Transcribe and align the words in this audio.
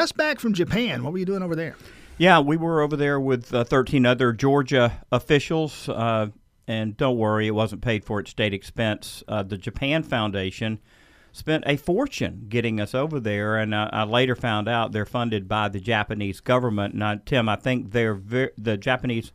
just 0.00 0.16
back 0.16 0.40
from 0.40 0.54
Japan. 0.54 1.02
What 1.02 1.12
were 1.12 1.18
you 1.18 1.26
doing 1.26 1.42
over 1.42 1.54
there? 1.54 1.76
Yeah, 2.16 2.40
we 2.40 2.56
were 2.56 2.80
over 2.80 2.96
there 2.96 3.20
with 3.20 3.52
uh, 3.52 3.64
13 3.64 4.06
other 4.06 4.32
Georgia 4.32 5.04
officials. 5.12 5.90
Uh, 5.90 6.28
and 6.66 6.96
don't 6.96 7.18
worry, 7.18 7.46
it 7.46 7.50
wasn't 7.50 7.82
paid 7.82 8.02
for 8.02 8.18
at 8.18 8.26
state 8.26 8.54
expense. 8.54 9.22
Uh, 9.28 9.42
the 9.42 9.58
Japan 9.58 10.02
Foundation 10.02 10.78
spent 11.32 11.64
a 11.66 11.76
fortune 11.76 12.46
getting 12.48 12.80
us 12.80 12.94
over 12.94 13.20
there, 13.20 13.58
and 13.58 13.74
I, 13.74 13.90
I 13.92 14.04
later 14.04 14.34
found 14.34 14.70
out 14.70 14.92
they're 14.92 15.04
funded 15.04 15.46
by 15.46 15.68
the 15.68 15.80
Japanese 15.80 16.40
government. 16.40 16.94
And 16.94 17.26
Tim, 17.26 17.46
I 17.50 17.56
think 17.56 17.92
they're 17.92 18.14
ver- 18.14 18.52
the 18.56 18.78
Japanese 18.78 19.32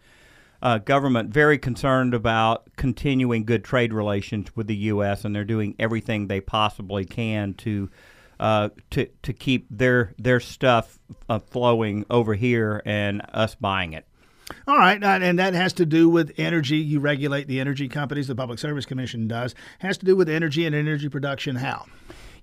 uh, 0.64 0.80
government 0.80 1.30
very 1.30 1.60
concerned 1.60 2.16
about 2.16 2.76
continuing 2.76 3.46
good 3.46 3.64
trade 3.64 3.94
relations 3.94 4.56
with 4.56 4.66
the 4.66 4.76
U.S. 4.76 5.26
and 5.26 5.36
they're 5.36 5.44
doing 5.44 5.76
everything 5.78 6.26
they 6.26 6.42
possibly 6.42 7.06
can 7.06 7.54
to 7.54 7.92
uh, 8.40 8.70
to 8.92 9.08
to 9.24 9.34
keep 9.34 9.68
their 9.70 10.14
their 10.18 10.40
stuff 10.40 11.00
uh, 11.30 11.40
flowing 11.40 12.06
over 12.10 12.34
here 12.34 12.82
and 12.86 13.22
us 13.34 13.56
buying 13.56 13.94
it. 13.94 14.06
All 14.68 14.78
right, 14.78 15.04
and 15.04 15.40
that 15.40 15.54
has 15.56 15.74
to 15.74 15.86
do 15.86 16.08
with 16.08 16.32
energy. 16.38 16.78
You 16.78 17.00
regulate 17.00 17.48
the 17.48 17.60
energy 17.60 17.88
companies. 17.88 18.28
The 18.28 18.36
Public 18.36 18.60
Service 18.60 18.86
Commission 18.86 19.28
does. 19.28 19.56
Has 19.80 19.98
to 20.00 20.06
do 20.06 20.16
with 20.16 20.30
energy 20.30 20.66
and 20.66 20.76
energy 20.76 21.10
production. 21.10 21.56
How? 21.56 21.86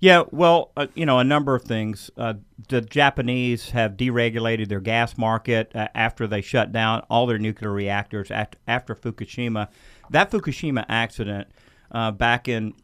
Yeah, 0.02 0.24
well, 0.32 0.72
uh, 0.76 0.88
you 0.96 1.06
know, 1.06 1.20
a 1.20 1.24
number 1.24 1.54
of 1.54 1.62
things. 1.62 2.10
Uh, 2.16 2.34
the 2.68 2.80
Japanese 2.80 3.70
have 3.70 3.92
deregulated 3.92 4.68
their 4.68 4.80
gas 4.80 5.16
market 5.16 5.70
uh, 5.76 5.86
after 5.94 6.26
they 6.26 6.40
shut 6.40 6.72
down 6.72 7.04
all 7.08 7.26
their 7.26 7.38
nuclear 7.38 7.70
reactors 7.70 8.32
after, 8.32 8.58
after 8.66 8.96
Fukushima. 8.96 9.68
That 10.10 10.32
Fukushima 10.32 10.84
accident 10.88 11.46
uh, 11.92 12.10
back 12.10 12.48
in, 12.48 12.74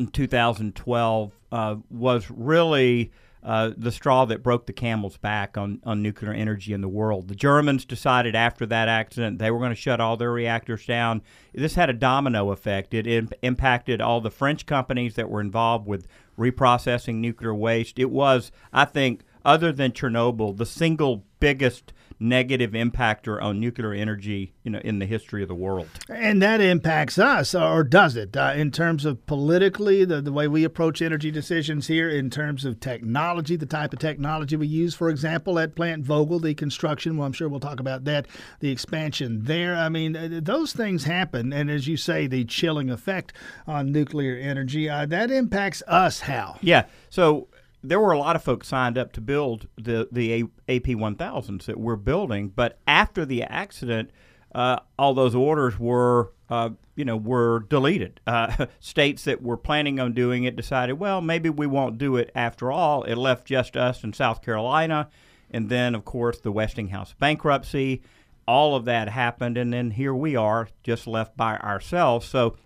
in 0.00 0.08
2012 0.08 1.32
uh, 1.52 1.76
was 1.90 2.28
really 2.30 3.12
uh, 3.44 3.72
the 3.76 3.90
straw 3.92 4.24
that 4.24 4.42
broke 4.42 4.66
the 4.66 4.72
camel's 4.72 5.16
back 5.16 5.58
on, 5.58 5.80
on 5.84 6.00
nuclear 6.00 6.32
energy 6.32 6.72
in 6.72 6.80
the 6.80 6.88
world. 6.88 7.28
The 7.28 7.34
Germans 7.34 7.84
decided 7.84 8.34
after 8.34 8.64
that 8.66 8.88
accident 8.88 9.38
they 9.38 9.50
were 9.50 9.58
going 9.58 9.70
to 9.70 9.76
shut 9.76 10.00
all 10.00 10.16
their 10.16 10.32
reactors 10.32 10.86
down. 10.86 11.22
This 11.52 11.74
had 11.74 11.90
a 11.90 11.94
domino 11.94 12.50
effect. 12.52 12.94
It 12.94 13.06
imp- 13.06 13.34
impacted 13.42 14.00
all 14.00 14.20
the 14.20 14.30
French 14.30 14.64
companies 14.64 15.14
that 15.16 15.28
were 15.28 15.40
involved 15.40 15.86
with 15.86 16.06
reprocessing 16.38 17.16
nuclear 17.16 17.54
waste. 17.54 17.98
It 17.98 18.10
was, 18.10 18.52
I 18.72 18.84
think, 18.84 19.22
other 19.44 19.72
than 19.72 19.92
Chernobyl, 19.92 20.56
the 20.56 20.66
single 20.66 21.24
biggest 21.40 21.92
negative 22.22 22.70
impactor 22.70 23.42
on 23.42 23.58
nuclear 23.58 23.92
energy, 23.92 24.52
you 24.62 24.70
know, 24.70 24.78
in 24.84 25.00
the 25.00 25.06
history 25.06 25.42
of 25.42 25.48
the 25.48 25.54
world. 25.54 25.88
And 26.08 26.40
that 26.40 26.60
impacts 26.60 27.18
us, 27.18 27.52
or 27.52 27.82
does 27.82 28.14
it, 28.14 28.36
uh, 28.36 28.52
in 28.54 28.70
terms 28.70 29.04
of 29.04 29.26
politically, 29.26 30.04
the, 30.04 30.22
the 30.22 30.32
way 30.32 30.46
we 30.46 30.62
approach 30.62 31.02
energy 31.02 31.32
decisions 31.32 31.88
here, 31.88 32.08
in 32.08 32.30
terms 32.30 32.64
of 32.64 32.78
technology, 32.78 33.56
the 33.56 33.66
type 33.66 33.92
of 33.92 33.98
technology 33.98 34.54
we 34.54 34.68
use, 34.68 34.94
for 34.94 35.10
example, 35.10 35.58
at 35.58 35.74
Plant 35.74 36.04
Vogtle, 36.04 36.40
the 36.40 36.54
construction, 36.54 37.16
well, 37.16 37.26
I'm 37.26 37.32
sure 37.32 37.48
we'll 37.48 37.58
talk 37.58 37.80
about 37.80 38.04
that, 38.04 38.28
the 38.60 38.70
expansion 38.70 39.42
there. 39.42 39.74
I 39.74 39.88
mean, 39.88 40.14
uh, 40.14 40.40
those 40.40 40.72
things 40.72 41.04
happen. 41.04 41.52
And 41.52 41.70
as 41.70 41.88
you 41.88 41.96
say, 41.96 42.28
the 42.28 42.44
chilling 42.44 42.88
effect 42.88 43.32
on 43.66 43.90
nuclear 43.90 44.36
energy, 44.36 44.88
uh, 44.88 45.06
that 45.06 45.32
impacts 45.32 45.82
us 45.88 46.20
how? 46.20 46.56
Yeah. 46.60 46.84
So 47.10 47.48
there 47.82 48.00
were 48.00 48.12
a 48.12 48.18
lot 48.18 48.36
of 48.36 48.42
folks 48.42 48.68
signed 48.68 48.96
up 48.96 49.12
to 49.12 49.20
build 49.20 49.66
the 49.76 50.08
the 50.12 50.44
AP 50.68 50.84
1000s 50.84 51.64
that 51.64 51.78
we're 51.78 51.96
building, 51.96 52.48
but 52.48 52.78
after 52.86 53.24
the 53.24 53.42
accident, 53.42 54.10
uh, 54.54 54.78
all 54.98 55.14
those 55.14 55.34
orders 55.34 55.78
were 55.78 56.32
uh, 56.48 56.70
you 56.94 57.04
know 57.04 57.16
were 57.16 57.60
deleted. 57.68 58.20
Uh, 58.26 58.66
states 58.80 59.24
that 59.24 59.42
were 59.42 59.56
planning 59.56 59.98
on 59.98 60.12
doing 60.12 60.44
it 60.44 60.56
decided, 60.56 60.94
well, 60.94 61.20
maybe 61.20 61.50
we 61.50 61.66
won't 61.66 61.98
do 61.98 62.16
it 62.16 62.30
after 62.34 62.70
all. 62.70 63.02
It 63.04 63.16
left 63.16 63.46
just 63.46 63.76
us 63.76 64.04
in 64.04 64.12
South 64.12 64.42
Carolina, 64.42 65.08
and 65.50 65.68
then 65.68 65.94
of 65.94 66.04
course 66.04 66.40
the 66.40 66.52
Westinghouse 66.52 67.14
bankruptcy. 67.18 68.02
All 68.46 68.74
of 68.74 68.84
that 68.86 69.08
happened, 69.08 69.56
and 69.56 69.72
then 69.72 69.92
here 69.92 70.14
we 70.14 70.34
are, 70.34 70.68
just 70.82 71.06
left 71.06 71.36
by 71.36 71.56
ourselves. 71.58 72.26
So 72.26 72.56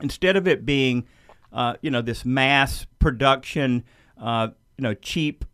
instead 0.00 0.34
of 0.34 0.48
it 0.48 0.64
being, 0.64 1.06
uh, 1.52 1.74
you 1.82 1.90
know, 1.90 2.00
this 2.00 2.24
mass 2.24 2.86
production 2.98 3.84
uh, 4.20 4.48
you 4.76 4.82
know, 4.82 4.94
cheap, 4.94 5.44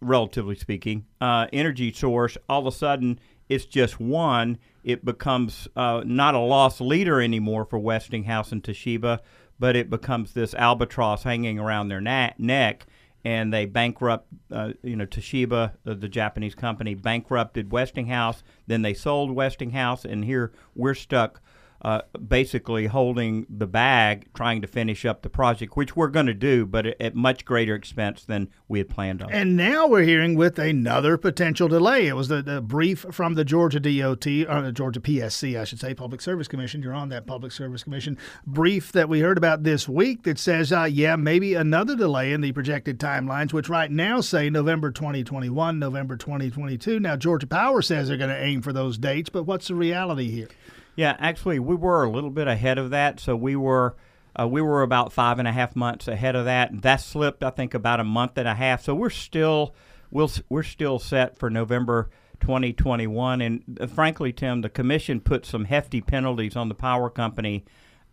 relatively 0.00 0.54
speaking, 0.54 1.06
uh, 1.20 1.46
energy 1.52 1.92
source, 1.92 2.36
all 2.48 2.60
of 2.60 2.66
a 2.66 2.76
sudden 2.76 3.18
it's 3.48 3.64
just 3.64 3.98
one. 3.98 4.58
It 4.84 5.04
becomes 5.04 5.68
uh, 5.74 6.02
not 6.04 6.34
a 6.34 6.38
loss 6.38 6.80
leader 6.80 7.20
anymore 7.20 7.64
for 7.64 7.78
Westinghouse 7.78 8.52
and 8.52 8.62
Toshiba, 8.62 9.20
but 9.58 9.74
it 9.76 9.90
becomes 9.90 10.32
this 10.32 10.54
albatross 10.54 11.22
hanging 11.22 11.58
around 11.58 11.88
their 11.88 12.00
na- 12.00 12.32
neck. 12.38 12.86
And 13.24 13.52
they 13.52 13.66
bankrupt, 13.66 14.28
uh, 14.52 14.72
you 14.82 14.96
know, 14.96 15.04
Toshiba, 15.04 15.72
uh, 15.86 15.94
the 15.94 16.08
Japanese 16.08 16.54
company, 16.54 16.94
bankrupted 16.94 17.72
Westinghouse. 17.72 18.42
Then 18.66 18.82
they 18.82 18.94
sold 18.94 19.32
Westinghouse, 19.32 20.04
and 20.04 20.24
here 20.24 20.52
we're 20.74 20.94
stuck 20.94 21.42
uh, 21.82 22.02
basically 22.26 22.86
holding 22.86 23.46
the 23.48 23.66
bag, 23.66 24.28
trying 24.34 24.60
to 24.60 24.66
finish 24.66 25.04
up 25.04 25.22
the 25.22 25.30
project, 25.30 25.76
which 25.76 25.94
we're 25.94 26.08
going 26.08 26.26
to 26.26 26.34
do, 26.34 26.66
but 26.66 26.86
at 26.86 27.14
much 27.14 27.44
greater 27.44 27.74
expense 27.74 28.24
than 28.24 28.48
we 28.66 28.78
had 28.78 28.88
planned 28.88 29.22
on. 29.22 29.30
And 29.30 29.56
now 29.56 29.86
we're 29.86 30.02
hearing 30.02 30.34
with 30.34 30.58
another 30.58 31.16
potential 31.16 31.68
delay. 31.68 32.08
It 32.08 32.16
was 32.16 32.28
the, 32.28 32.42
the 32.42 32.60
brief 32.60 33.06
from 33.12 33.34
the 33.34 33.44
Georgia 33.44 33.78
DOT, 33.78 34.26
or 34.26 34.62
the 34.62 34.72
Georgia 34.72 35.00
PSC, 35.00 35.58
I 35.58 35.64
should 35.64 35.78
say, 35.78 35.94
Public 35.94 36.20
Service 36.20 36.48
Commission. 36.48 36.82
You're 36.82 36.94
on 36.94 37.10
that 37.10 37.26
Public 37.26 37.52
Service 37.52 37.84
Commission 37.84 38.18
brief 38.46 38.90
that 38.92 39.08
we 39.08 39.20
heard 39.20 39.38
about 39.38 39.62
this 39.62 39.88
week 39.88 40.24
that 40.24 40.38
says, 40.38 40.72
uh, 40.72 40.84
yeah, 40.84 41.14
maybe 41.14 41.54
another 41.54 41.94
delay 41.94 42.32
in 42.32 42.40
the 42.40 42.52
projected 42.52 42.98
timelines, 42.98 43.52
which 43.52 43.68
right 43.68 43.90
now 43.90 44.20
say 44.20 44.50
November 44.50 44.90
2021, 44.90 45.78
November 45.78 46.16
2022. 46.16 46.98
Now, 46.98 47.16
Georgia 47.16 47.46
Power 47.46 47.82
says 47.82 48.08
they're 48.08 48.16
going 48.16 48.30
to 48.30 48.42
aim 48.42 48.62
for 48.62 48.72
those 48.72 48.98
dates, 48.98 49.30
but 49.30 49.44
what's 49.44 49.68
the 49.68 49.74
reality 49.74 50.30
here? 50.30 50.48
Yeah, 50.98 51.14
actually, 51.20 51.60
we 51.60 51.76
were 51.76 52.02
a 52.02 52.10
little 52.10 52.28
bit 52.28 52.48
ahead 52.48 52.76
of 52.76 52.90
that. 52.90 53.20
So 53.20 53.36
we 53.36 53.54
were 53.54 53.94
uh, 54.34 54.48
we 54.48 54.60
were 54.60 54.82
about 54.82 55.12
five 55.12 55.38
and 55.38 55.46
a 55.46 55.52
half 55.52 55.76
months 55.76 56.08
ahead 56.08 56.34
of 56.34 56.46
that. 56.46 56.82
That 56.82 56.96
slipped, 56.96 57.44
I 57.44 57.50
think, 57.50 57.72
about 57.72 58.00
a 58.00 58.04
month 58.04 58.36
and 58.36 58.48
a 58.48 58.54
half. 58.56 58.82
So 58.82 58.96
we're 58.96 59.08
still 59.08 59.76
we'll, 60.10 60.28
we're 60.48 60.64
still 60.64 60.98
set 60.98 61.38
for 61.38 61.50
November 61.50 62.10
2021. 62.40 63.40
And 63.40 63.78
uh, 63.80 63.86
frankly, 63.86 64.32
Tim, 64.32 64.62
the 64.62 64.68
commission 64.68 65.20
put 65.20 65.46
some 65.46 65.66
hefty 65.66 66.00
penalties 66.00 66.56
on 66.56 66.68
the 66.68 66.74
power 66.74 67.08
company 67.08 67.64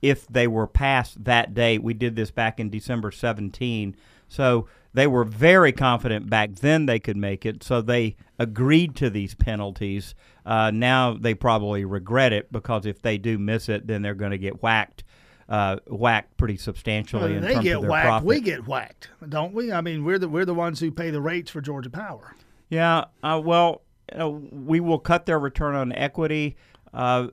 if 0.04 0.28
they 0.28 0.46
were 0.46 0.68
past 0.68 1.24
that 1.24 1.56
date. 1.56 1.82
We 1.82 1.96
did 1.96 2.16
this 2.16 2.30
back 2.30 2.60
in 2.60 2.70
December 2.70 3.10
17. 3.10 3.96
So 4.28 4.68
they 4.96 5.08
were 5.08 5.26
very 5.26 5.74
confident 5.74 6.30
back 6.30 6.56
then 6.56 6.86
they 6.86 7.00
could 7.00 7.18
make 7.18 7.46
it. 7.46 7.64
So 7.64 7.82
they 7.82 8.16
agreed 8.40 8.96
to 8.96 9.10
these 9.10 9.36
penalties. 9.36 10.16
Uh, 10.46 10.72
now 10.72 11.14
they 11.14 11.34
probably 11.34 11.84
regret 11.84 12.32
it 12.32 12.50
because 12.50 12.86
if 12.86 13.02
they 13.02 13.18
do 13.18 13.38
miss 13.38 13.68
it, 13.68 13.88
then 13.88 14.02
they're 14.02 14.16
going 14.16 14.32
to 14.32 14.38
get 14.38 14.64
whacked. 14.64 15.04
Uh, 15.50 15.78
whacked 15.88 16.38
pretty 16.38 16.58
substantially. 16.58 17.34
Well, 17.34 17.34
in 17.34 17.42
they 17.42 17.62
get 17.62 17.76
of 17.76 17.82
their 17.82 17.92
whacked. 17.92 18.08
profit. 18.08 18.28
We 18.28 18.40
get 18.40 18.68
whacked, 18.68 19.10
don't 19.28 19.54
we? 19.54 19.72
I 19.72 19.82
mean, 19.82 20.06
we're 20.06 20.18
the 20.18 20.30
we're 20.30 20.46
the 20.46 20.56
ones 20.56 20.80
who 20.80 20.90
pay 20.92 21.12
the 21.12 21.22
rates 21.22 21.52
for 21.52 21.62
Georgia 21.62 21.90
Power. 21.90 22.34
Yeah. 22.70 23.06
Uh, 23.22 23.42
well, 23.44 23.82
you 24.12 24.18
know, 24.18 24.30
we 24.52 24.80
will 24.80 24.98
cut 24.98 25.26
their 25.26 25.38
return 25.38 25.76
on 25.76 25.92
equity. 25.92 26.56
Uh, 26.94 27.28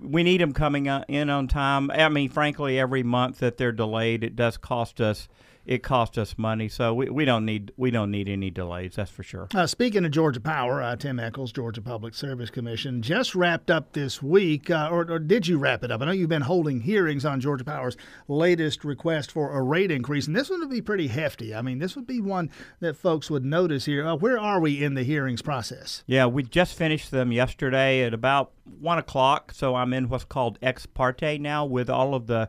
we 0.00 0.22
need 0.22 0.40
them 0.40 0.52
coming 0.52 0.88
uh, 0.88 1.04
in 1.08 1.30
on 1.30 1.48
time. 1.48 1.90
I 1.90 2.08
mean, 2.10 2.28
frankly, 2.28 2.78
every 2.78 3.02
month 3.02 3.38
that 3.38 3.56
they're 3.56 3.72
delayed, 3.72 4.22
it 4.22 4.36
does 4.36 4.56
cost 4.56 5.00
us 5.00 5.26
it 5.64 5.82
cost 5.82 6.18
us 6.18 6.36
money. 6.36 6.68
So 6.68 6.92
we, 6.94 7.08
we 7.08 7.24
don't 7.24 7.44
need 7.44 7.72
we 7.76 7.90
don't 7.90 8.10
need 8.10 8.28
any 8.28 8.50
delays. 8.50 8.94
That's 8.96 9.10
for 9.10 9.22
sure. 9.22 9.48
Uh, 9.54 9.66
speaking 9.66 10.04
of 10.04 10.10
Georgia 10.10 10.40
Power, 10.40 10.82
uh, 10.82 10.96
Tim 10.96 11.20
Echols, 11.20 11.52
Georgia 11.52 11.80
Public 11.80 12.14
Service 12.14 12.50
Commission, 12.50 13.02
just 13.02 13.34
wrapped 13.34 13.70
up 13.70 13.92
this 13.92 14.22
week, 14.22 14.70
uh, 14.70 14.88
or, 14.90 15.10
or, 15.10 15.18
did 15.18 15.46
you 15.46 15.58
wrap 15.58 15.84
it 15.84 15.90
up? 15.90 16.02
I 16.02 16.06
know 16.06 16.12
you've 16.12 16.28
been 16.28 16.42
holding 16.42 16.80
hearings 16.80 17.24
on 17.24 17.40
Georgia 17.40 17.64
Power's 17.64 17.96
latest 18.28 18.84
request 18.84 19.30
for 19.30 19.52
a 19.52 19.62
rate 19.62 19.90
increase, 19.90 20.26
and 20.26 20.34
this 20.34 20.50
one 20.50 20.60
would 20.60 20.70
be 20.70 20.82
pretty 20.82 21.08
hefty. 21.08 21.54
I 21.54 21.62
mean, 21.62 21.78
this 21.78 21.94
would 21.96 22.06
be 22.06 22.20
one 22.20 22.50
that 22.80 22.96
folks 22.96 23.30
would 23.30 23.44
notice 23.44 23.84
here. 23.84 24.06
Uh, 24.06 24.16
where 24.16 24.38
are 24.38 24.60
we 24.60 24.82
in 24.82 24.94
the 24.94 25.04
hearings 25.04 25.42
process? 25.42 26.02
Yeah, 26.06 26.26
we 26.26 26.42
just 26.42 26.74
finished 26.76 27.10
them 27.10 27.32
yesterday 27.32 28.02
at 28.02 28.14
about 28.14 28.52
one 28.80 28.98
o'clock. 28.98 29.52
So 29.54 29.74
I'm 29.76 29.92
in 29.92 30.08
what's 30.08 30.24
called 30.24 30.58
ex 30.60 30.86
parte 30.86 31.38
now 31.38 31.64
with 31.64 31.88
all 31.88 32.14
of 32.14 32.26
the 32.26 32.48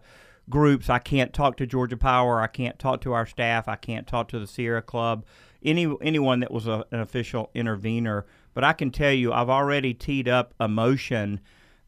groups. 0.49 0.89
I 0.89 0.99
can't 0.99 1.33
talk 1.33 1.57
to 1.57 1.65
Georgia 1.65 1.97
Power. 1.97 2.41
I 2.41 2.47
can't 2.47 2.77
talk 2.79 3.01
to 3.01 3.13
our 3.13 3.25
staff. 3.25 3.67
I 3.67 3.75
can't 3.75 4.07
talk 4.07 4.27
to 4.29 4.39
the 4.39 4.47
Sierra 4.47 4.81
Club. 4.81 5.25
Any 5.63 5.95
anyone 6.01 6.41
that 6.41 6.51
was 6.51 6.67
a, 6.67 6.85
an 6.91 6.99
official 6.99 7.49
intervener. 7.53 8.25
But 8.53 8.63
I 8.63 8.73
can 8.73 8.91
tell 8.91 9.11
you, 9.11 9.33
I've 9.33 9.49
already 9.49 9.93
teed 9.93 10.27
up 10.27 10.53
a 10.59 10.67
motion 10.67 11.39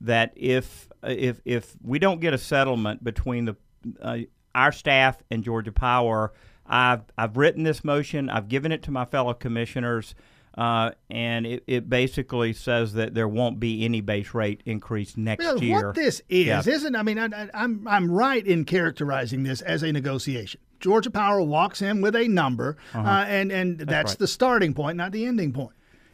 that 0.02 0.34
if 0.36 0.88
if 1.04 1.42
if 1.46 1.76
we 1.84 2.00
don't 2.00 2.22
get 2.22 2.34
a 2.34 2.38
settlement 2.38 3.04
between 3.04 3.46
the 3.46 3.56
uh, 4.02 4.20
our 4.54 4.72
staff 4.72 5.22
and 5.30 5.44
Georgia 5.44 5.72
Power, 5.72 6.34
I've 6.66 7.04
I've 7.18 7.38
written 7.38 7.64
this 7.64 7.84
motion. 7.84 8.30
I've 8.30 8.48
given 8.48 8.72
it 8.72 8.82
to 8.84 8.92
my 8.92 9.06
fellow 9.06 9.34
commissioners. 9.34 10.16
Uh, 10.58 10.92
and 11.10 11.46
it, 11.46 11.64
it 11.68 11.90
basically 11.90 12.54
says 12.54 12.94
that 12.94 13.14
there 13.14 13.28
won't 13.28 13.60
be 13.60 13.84
any 13.84 14.00
base 14.00 14.34
rate 14.34 14.62
increase 14.66 15.18
next 15.18 15.44
year. 15.62 15.88
What 15.88 15.96
this 15.96 16.22
is, 16.30 16.48
Yeah. 16.48 16.62
isn't? 16.66 16.96
I 16.96 17.04
mean, 17.04 17.20
I, 17.20 17.26
I, 17.26 17.50
I'm 17.54 17.86
I'm 17.88 18.10
right 18.10 18.46
in 18.46 18.64
characterizing 18.64 19.44
this 19.44 19.62
as 19.62 19.84
a 19.84 19.92
negotiation. 19.92 20.62
Georgia 20.80 21.10
Power 21.12 21.42
walks 21.42 21.82
in 21.82 22.00
with 22.02 22.16
a 22.16 22.28
number, 22.30 22.78
Uh-huh. 22.94 23.06
uh, 23.08 23.26
and 23.26 23.52
and 23.52 23.80
that's, 23.80 24.14
right. 24.14 24.20
the 24.20 24.28
starting 24.28 24.74
point, 24.74 24.96
not 24.98 25.12
the 25.12 25.26
ending 25.26 25.52
point. 25.52 25.72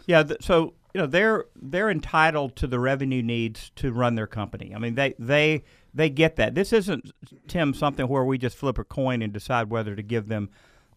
Yeah, 0.08 0.24
th- 0.24 0.42
so 0.44 0.74
you 0.96 1.02
know 1.02 1.08
they're 1.08 1.46
they're 1.62 1.92
entitled 1.92 2.56
to 2.58 2.68
the 2.68 2.80
revenue 2.80 3.22
needs 3.22 3.72
to 3.76 3.92
run 3.92 4.16
their 4.16 4.28
company. 4.28 4.74
I 4.76 4.80
mean 4.80 4.96
they 4.96 5.14
they 5.20 5.64
they 5.94 6.10
get 6.10 6.36
that. 6.38 6.56
This 6.56 6.74
isn't 6.74 7.12
Tim 7.48 7.76
something 7.76 8.08
where 8.08 8.24
we 8.24 8.40
just 8.40 8.58
flip 8.58 8.80
a 8.80 8.84
coin 8.84 9.22
and 9.22 9.32
decide 9.32 9.70
whether 9.70 9.96
to 9.96 10.02
give 10.02 10.30
them 10.30 10.50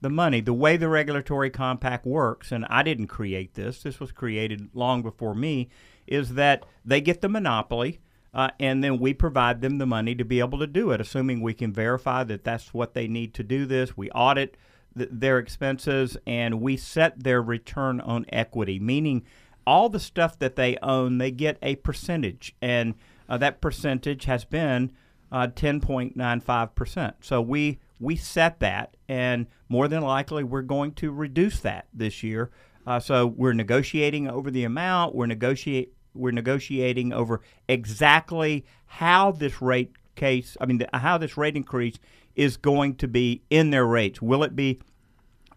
the 0.05 0.11
money. 0.11 0.43
The 0.43 0.53
way 0.53 0.77
the 0.77 0.89
regulatory 0.89 1.49
compact 1.49 2.05
works, 2.05 2.53
and 2.53 2.67
I 2.69 2.83
didn't 2.83 3.07
create 3.07 3.55
this. 3.55 3.83
This 3.83 3.99
was 3.99 4.13
created 4.13 4.69
long 4.75 5.01
before 5.01 5.35
me. 5.35 5.71
Is 6.07 6.35
that 6.35 6.67
they 6.85 7.01
get 7.01 7.23
the 7.23 7.29
monopoly. 7.29 8.01
Uh, 8.35 8.51
and 8.59 8.83
then 8.83 8.99
we 8.99 9.15
provide 9.15 9.61
them 9.61 9.79
the 9.79 9.87
money 9.87 10.15
to 10.17 10.25
be 10.25 10.41
able 10.41 10.59
to 10.59 10.67
do 10.67 10.91
it, 10.91 11.01
assuming 11.01 11.41
we 11.41 11.55
can 11.55 11.73
verify 11.73 12.25
that 12.25 12.43
that's 12.43 12.75
what 12.75 12.93
they 12.93 13.07
need 13.07 13.33
to 13.33 13.45
do 13.45 13.65
this. 13.65 13.97
We 13.97 14.11
audit 14.11 14.57
th- 14.99 15.09
their 15.13 15.39
expenses 15.39 16.17
and 16.27 16.61
we 16.61 16.77
set 16.77 17.23
their 17.23 17.41
return 17.41 18.01
on 18.01 18.27
equity, 18.31 18.81
meaning 18.81 19.23
all 19.65 19.89
the 19.89 20.01
stuff 20.01 20.37
that 20.41 20.57
they 20.57 20.77
own, 20.83 21.19
they 21.19 21.31
get 21.31 21.59
a 21.63 21.77
percentage, 21.77 22.57
and 22.61 22.95
uh, 23.29 23.39
that 23.39 23.61
percentage 23.61 24.25
has 24.25 24.45
been 24.45 24.91
uh, 25.31 25.47
10.95%. 25.47 27.15
So 27.21 27.41
we 27.41 27.79
we 28.05 28.17
set 28.17 28.61
that, 28.61 28.97
and 29.09 29.47
more 29.69 29.89
than 29.89 30.03
likely 30.03 30.45
we're 30.45 30.63
going 30.63 30.93
to 30.93 31.11
reduce 31.11 31.61
that 31.61 31.87
this 31.93 32.23
year. 32.23 32.51
Uh, 32.87 33.01
so 33.01 33.27
we're 33.27 33.55
negotiating 33.55 34.29
over 34.29 34.51
the 34.51 34.65
amount. 34.65 35.15
We're 35.15 35.27
negotiate 35.27 35.93
we're 36.15 36.31
negotiating 36.31 37.13
over 37.13 37.41
exactly 37.69 38.65
how 38.87 39.33
this 39.33 39.61
rate 39.61 39.93
case, 40.15 40.57
I 40.61 40.67
mean, 40.67 40.79
the, 40.79 40.89
how 40.93 41.19
this 41.19 41.37
rate 41.37 41.57
increase 41.57 41.99
is 42.37 42.57
going 42.57 42.97
to 42.97 43.09
be 43.09 43.43
in 43.51 43.71
their 43.71 43.87
rates. 43.87 44.23
Will 44.23 44.45
it 44.45 44.55
be 44.55 44.81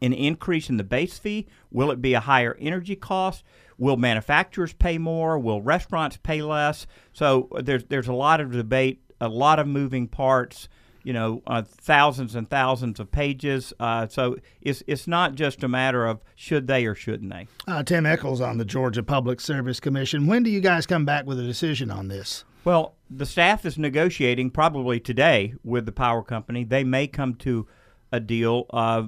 an 0.01 0.13
increase 0.13 0.69
in 0.69 0.77
the 0.77 0.83
base 0.83 1.17
fee? 1.17 1.47
Will 1.71 1.91
it 1.91 2.01
be 2.01 2.13
a 2.13 2.19
higher 2.19 2.57
energy 2.59 2.95
cost? 2.95 3.43
Will 3.77 3.97
manufacturers 3.97 4.73
pay 4.73 4.97
more? 4.97 5.37
Will 5.37 5.61
restaurants 5.61 6.17
pay 6.17 6.41
less? 6.41 6.87
So 7.13 7.47
uh, 7.55 7.61
there's 7.61 7.83
there's 7.85 8.07
a 8.07 8.13
lot 8.13 8.41
of 8.41 8.51
debate, 8.51 9.01
a 9.21 9.27
lot 9.27 9.59
of 9.59 9.67
moving 9.67 10.07
parts. 10.07 10.69
You 11.07 11.13
know, 11.13 11.41
uh, 11.47 11.61
thousands 11.61 12.35
and 12.35 12.49
thousands 12.49 12.99
of 12.99 13.09
pages. 13.09 13.71
Uh, 13.79 14.07
so 14.09 14.35
it's 14.61 14.83
it's 14.87 15.07
not 15.07 15.35
just 15.35 15.63
a 15.63 15.69
matter 15.69 16.05
of 16.05 16.19
should 16.35 16.67
they 16.67 16.85
or 16.85 16.95
shouldn't 16.95 17.31
they. 17.31 17.47
Uh, 17.65 17.81
Tim 17.81 18.05
Echols 18.05 18.41
on 18.41 18.57
the 18.57 18.65
Georgia 18.65 19.03
Public 19.03 19.39
Service 19.39 19.79
Commission. 19.79 20.27
When 20.27 20.43
do 20.43 20.49
you 20.49 20.59
guys 20.59 20.85
come 20.85 21.05
back 21.05 21.25
with 21.25 21.39
a 21.39 21.43
decision 21.43 21.91
on 21.91 22.09
this? 22.09 22.43
Well, 22.65 22.95
the 23.09 23.25
staff 23.25 23.65
is 23.65 23.77
negotiating 23.77 24.49
probably 24.49 24.99
today 24.99 25.53
with 25.63 25.85
the 25.85 25.93
power 25.93 26.21
company. 26.23 26.65
They 26.65 26.83
may 26.83 27.07
come 27.07 27.35
to 27.35 27.65
a 28.11 28.19
deal. 28.19 28.65
Uh, 28.71 29.03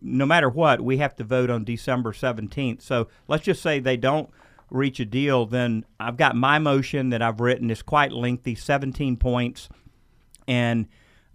no 0.00 0.24
matter 0.24 0.48
what, 0.48 0.80
we 0.80 0.96
have 0.96 1.14
to 1.16 1.24
vote 1.24 1.50
on 1.50 1.64
December 1.64 2.12
17th. 2.12 2.80
So 2.80 3.08
let's 3.28 3.44
just 3.44 3.60
say 3.60 3.78
they 3.78 3.98
don't 3.98 4.30
reach 4.70 5.00
a 5.00 5.04
deal, 5.04 5.44
then 5.44 5.84
I've 6.00 6.16
got 6.16 6.34
my 6.34 6.58
motion 6.58 7.10
that 7.10 7.20
I've 7.20 7.40
written. 7.40 7.70
It's 7.70 7.82
quite 7.82 8.12
lengthy, 8.12 8.54
17 8.54 9.18
points, 9.18 9.68
and 10.48 10.86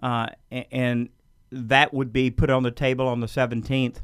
uh, 0.02 0.28
and 0.50 1.10
that 1.52 1.94
would 1.94 2.14
be 2.14 2.32
put 2.32 2.50
on 2.50 2.64
the 2.64 2.72
table 2.72 3.08
on 3.08 3.20
the 3.20 3.28
17th 3.28 3.98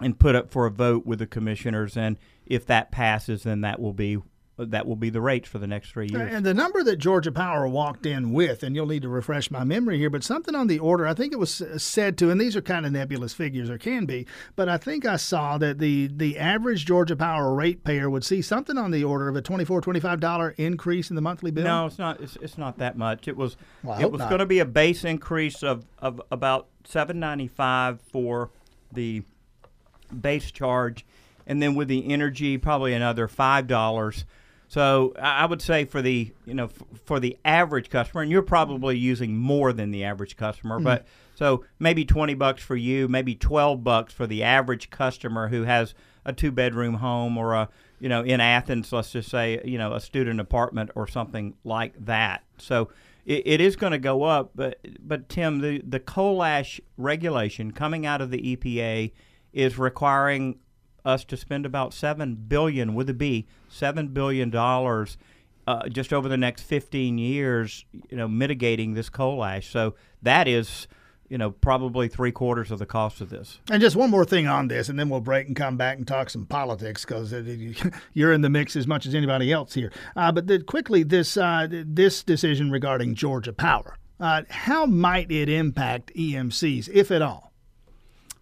and 0.00 0.18
put 0.18 0.34
up 0.34 0.50
for 0.50 0.66
a 0.66 0.70
vote 0.70 1.04
with 1.04 1.18
the 1.18 1.26
commissioners. 1.26 1.96
And 1.96 2.16
if 2.46 2.64
that 2.66 2.90
passes, 2.90 3.42
then 3.42 3.62
that 3.62 3.80
will 3.80 3.92
be 3.92 4.18
that 4.58 4.86
will 4.86 4.96
be 4.96 5.10
the 5.10 5.20
rates 5.20 5.48
for 5.48 5.58
the 5.58 5.66
next 5.66 5.92
three 5.92 6.08
years. 6.10 6.32
And 6.32 6.44
the 6.44 6.54
number 6.54 6.82
that 6.82 6.96
Georgia 6.96 7.32
Power 7.32 7.66
walked 7.68 8.04
in 8.06 8.32
with, 8.32 8.62
and 8.62 8.74
you'll 8.74 8.86
need 8.86 9.02
to 9.02 9.08
refresh 9.08 9.50
my 9.50 9.64
memory 9.64 9.98
here, 9.98 10.10
but 10.10 10.24
something 10.24 10.54
on 10.54 10.66
the 10.66 10.78
order, 10.78 11.06
I 11.06 11.14
think 11.14 11.32
it 11.32 11.38
was 11.38 11.62
said 11.76 12.18
to, 12.18 12.30
and 12.30 12.40
these 12.40 12.56
are 12.56 12.62
kind 12.62 12.84
of 12.84 12.92
nebulous 12.92 13.32
figures 13.32 13.70
or 13.70 13.78
can 13.78 14.04
be, 14.06 14.26
but 14.56 14.68
I 14.68 14.76
think 14.76 15.06
I 15.06 15.16
saw 15.16 15.58
that 15.58 15.78
the, 15.78 16.08
the 16.08 16.38
average 16.38 16.86
Georgia 16.86 17.16
Power 17.16 17.54
ratepayer 17.54 18.10
would 18.10 18.24
see 18.24 18.42
something 18.42 18.76
on 18.76 18.90
the 18.90 19.04
order 19.04 19.28
of 19.28 19.36
a 19.36 19.42
$24, 19.42 19.80
$25 19.80 20.54
increase 20.56 21.10
in 21.10 21.16
the 21.16 21.22
monthly 21.22 21.50
bill. 21.50 21.64
No, 21.64 21.86
it's 21.86 21.98
not. 21.98 22.20
It's, 22.20 22.36
it's 22.36 22.58
not 22.58 22.78
that 22.78 22.96
much. 22.96 23.28
It 23.28 23.36
was. 23.36 23.56
Well, 23.82 24.00
it 24.00 24.10
was 24.10 24.20
going 24.22 24.38
to 24.38 24.46
be 24.46 24.58
a 24.58 24.64
base 24.64 25.04
increase 25.04 25.62
of, 25.62 25.84
of 25.98 26.20
about 26.30 26.68
seven 26.84 27.20
ninety 27.20 27.48
five 27.48 28.00
for 28.00 28.50
the 28.92 29.22
base 30.20 30.50
charge, 30.50 31.04
and 31.46 31.62
then 31.62 31.74
with 31.74 31.88
the 31.88 32.10
energy, 32.10 32.58
probably 32.58 32.94
another 32.94 33.28
five 33.28 33.66
dollars. 33.66 34.24
So 34.68 35.14
I 35.18 35.46
would 35.46 35.62
say 35.62 35.86
for 35.86 36.02
the 36.02 36.30
you 36.44 36.54
know 36.54 36.66
f- 36.66 36.82
for 37.04 37.18
the 37.18 37.38
average 37.44 37.88
customer, 37.88 38.22
and 38.22 38.30
you're 38.30 38.42
probably 38.42 38.98
using 38.98 39.36
more 39.36 39.72
than 39.72 39.90
the 39.90 40.04
average 40.04 40.36
customer, 40.36 40.76
hmm. 40.76 40.84
but 40.84 41.06
so 41.34 41.64
maybe 41.78 42.04
twenty 42.04 42.34
bucks 42.34 42.62
for 42.62 42.76
you, 42.76 43.08
maybe 43.08 43.34
twelve 43.34 43.82
bucks 43.82 44.12
for 44.12 44.26
the 44.26 44.42
average 44.42 44.90
customer 44.90 45.48
who 45.48 45.62
has 45.62 45.94
a 46.26 46.34
two 46.34 46.52
bedroom 46.52 46.94
home 46.94 47.38
or 47.38 47.54
a 47.54 47.70
you 47.98 48.10
know 48.10 48.22
in 48.22 48.40
Athens, 48.40 48.92
let's 48.92 49.10
just 49.10 49.30
say 49.30 49.60
you 49.64 49.78
know 49.78 49.94
a 49.94 50.00
student 50.00 50.38
apartment 50.38 50.90
or 50.94 51.08
something 51.08 51.54
like 51.64 51.94
that. 52.04 52.44
So 52.58 52.90
it, 53.24 53.42
it 53.46 53.60
is 53.62 53.74
going 53.74 53.92
to 53.92 53.98
go 53.98 54.24
up, 54.24 54.50
but 54.54 54.78
but 55.00 55.30
Tim, 55.30 55.60
the 55.60 55.80
the 55.80 56.00
coal 56.00 56.42
ash 56.42 56.78
regulation 56.98 57.72
coming 57.72 58.04
out 58.04 58.20
of 58.20 58.30
the 58.30 58.54
EPA 58.56 59.12
is 59.54 59.78
requiring 59.78 60.58
us 61.04 61.24
to 61.24 61.36
spend 61.36 61.66
about 61.66 61.94
seven 61.94 62.34
billion 62.34 62.94
with 62.94 63.08
a 63.08 63.14
B, 63.14 63.46
seven 63.68 64.08
billion 64.08 64.50
dollars 64.50 65.16
uh, 65.68 65.86
just 65.86 66.14
over 66.14 66.30
the 66.30 66.36
next 66.38 66.62
15 66.62 67.18
years, 67.18 67.84
you 68.08 68.16
know, 68.16 68.26
mitigating 68.26 68.94
this 68.94 69.10
coal 69.10 69.44
ash. 69.44 69.68
So 69.68 69.96
that 70.22 70.48
is, 70.48 70.88
you 71.28 71.36
know, 71.36 71.50
probably 71.50 72.08
three 72.08 72.32
quarters 72.32 72.70
of 72.70 72.78
the 72.78 72.86
cost 72.86 73.20
of 73.20 73.28
this. 73.28 73.60
And 73.70 73.78
just 73.78 73.94
one 73.94 74.08
more 74.08 74.24
thing 74.24 74.46
on 74.46 74.68
this, 74.68 74.88
and 74.88 74.98
then 74.98 75.10
we'll 75.10 75.20
break 75.20 75.46
and 75.46 75.54
come 75.54 75.76
back 75.76 75.98
and 75.98 76.08
talk 76.08 76.30
some 76.30 76.46
politics 76.46 77.04
because 77.04 77.34
you're 78.14 78.32
in 78.32 78.40
the 78.40 78.48
mix 78.48 78.76
as 78.76 78.86
much 78.86 79.04
as 79.04 79.14
anybody 79.14 79.52
else 79.52 79.74
here. 79.74 79.92
Uh, 80.16 80.32
but 80.32 80.46
the, 80.46 80.58
quickly, 80.58 81.02
this 81.02 81.36
uh, 81.36 81.66
this 81.70 82.22
decision 82.22 82.70
regarding 82.70 83.14
Georgia 83.14 83.52
Power, 83.52 83.98
uh, 84.20 84.44
how 84.48 84.86
might 84.86 85.30
it 85.30 85.50
impact 85.50 86.14
EMCs, 86.16 86.88
if 86.94 87.10
at 87.10 87.20
all? 87.20 87.47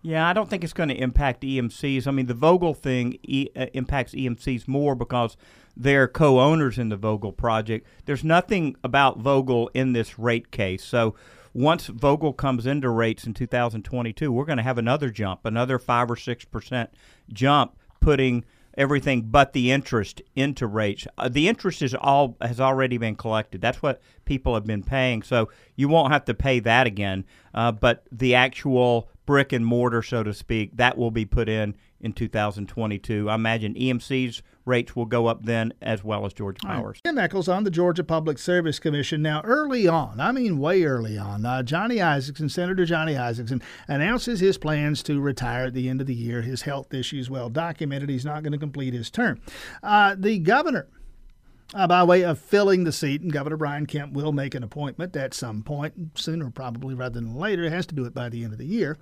Yeah, 0.06 0.28
I 0.28 0.34
don't 0.34 0.48
think 0.48 0.62
it's 0.62 0.72
going 0.72 0.88
to 0.90 0.94
impact 0.94 1.42
EMCs. 1.42 2.06
I 2.06 2.12
mean, 2.12 2.26
the 2.26 2.34
Vogtle 2.34 2.76
thing 2.76 3.18
e- 3.24 3.48
uh, 3.56 3.66
impacts 3.74 4.12
EMCs 4.14 4.68
more 4.68 4.94
because 4.94 5.36
they're 5.76 6.06
co-owners 6.06 6.78
in 6.78 6.90
the 6.90 6.96
Vogtle 6.96 7.36
project. 7.36 7.84
There's 8.04 8.22
nothing 8.22 8.76
about 8.84 9.20
Vogtle 9.20 9.66
in 9.74 9.94
this 9.94 10.16
rate 10.16 10.52
case. 10.52 10.84
So 10.84 11.16
once 11.52 11.88
Vogtle 11.88 12.36
comes 12.36 12.66
into 12.66 12.88
rates 12.88 13.26
in 13.26 13.34
2022, 13.34 14.30
we're 14.30 14.44
going 14.44 14.58
to 14.58 14.62
have 14.62 14.78
another 14.78 15.10
jump, 15.10 15.44
another 15.44 15.76
five 15.76 16.08
or 16.08 16.14
six 16.14 16.44
percent 16.44 16.90
jump, 17.32 17.76
putting 17.98 18.44
everything 18.78 19.22
but 19.22 19.54
the 19.54 19.72
interest 19.72 20.22
into 20.36 20.68
rates. 20.68 21.08
Uh, 21.18 21.28
the 21.28 21.48
interest 21.48 21.82
is 21.82 21.96
all 21.96 22.36
has 22.40 22.60
already 22.60 22.96
been 22.96 23.16
collected. 23.16 23.60
That's 23.60 23.82
what 23.82 24.00
people 24.24 24.54
have 24.54 24.66
been 24.66 24.84
paying. 24.84 25.24
So 25.24 25.48
you 25.74 25.88
won't 25.88 26.12
have 26.12 26.26
to 26.26 26.34
pay 26.34 26.60
that 26.60 26.86
again. 26.86 27.24
Uh, 27.52 27.72
but 27.72 28.04
the 28.12 28.36
actual 28.36 29.08
brick 29.26 29.52
and 29.52 29.66
mortar, 29.66 30.02
so 30.02 30.22
to 30.22 30.32
speak, 30.32 30.76
that 30.76 30.96
will 30.96 31.10
be 31.10 31.24
put 31.24 31.48
in 31.48 31.74
in 32.00 32.12
2022. 32.12 33.28
I 33.28 33.34
imagine 33.34 33.74
EMC's 33.74 34.42
rates 34.64 34.96
will 34.96 35.06
go 35.06 35.26
up 35.26 35.44
then 35.44 35.72
as 35.80 36.02
well 36.02 36.26
as 36.26 36.32
Georgia 36.32 36.60
Power's. 36.64 37.00
Jim 37.04 37.18
Echols 37.18 37.48
on 37.48 37.64
the 37.64 37.70
Georgia 37.70 38.04
Public 38.04 38.38
Service 38.38 38.78
Commission. 38.78 39.22
Now, 39.22 39.40
early 39.42 39.86
on, 39.86 40.20
I 40.20 40.32
mean 40.32 40.58
way 40.58 40.84
early 40.84 41.16
on, 41.16 41.44
uh, 41.44 41.62
Johnny 41.62 41.96
Isakson, 41.96 42.50
Senator 42.50 42.84
Johnny 42.84 43.14
Isakson, 43.14 43.62
announces 43.88 44.40
his 44.40 44.58
plans 44.58 45.02
to 45.04 45.20
retire 45.20 45.66
at 45.66 45.74
the 45.74 45.88
end 45.88 46.00
of 46.00 46.06
the 46.06 46.14
year. 46.14 46.42
His 46.42 46.62
health 46.62 46.92
issues 46.92 47.30
well 47.30 47.48
documented. 47.48 48.08
He's 48.08 48.24
not 48.24 48.42
going 48.42 48.52
to 48.52 48.58
complete 48.58 48.94
his 48.94 49.10
term. 49.10 49.40
Uh, 49.82 50.14
the 50.18 50.38
governor 50.38 50.88
uh, 51.74 51.86
by 51.86 52.04
way 52.04 52.22
of 52.22 52.38
filling 52.38 52.84
the 52.84 52.92
seat, 52.92 53.22
and 53.22 53.32
Governor 53.32 53.56
Brian 53.56 53.86
Kemp 53.86 54.12
will 54.12 54.32
make 54.32 54.54
an 54.54 54.62
appointment 54.62 55.16
at 55.16 55.34
some 55.34 55.62
point, 55.62 55.94
sooner 56.18 56.50
probably 56.50 56.94
rather 56.94 57.18
than 57.20 57.34
later. 57.34 57.64
He 57.64 57.70
has 57.70 57.86
to 57.86 57.94
do 57.94 58.04
it 58.04 58.14
by 58.14 58.28
the 58.28 58.44
end 58.44 58.52
of 58.52 58.58
the 58.58 58.66
year. 58.66 58.98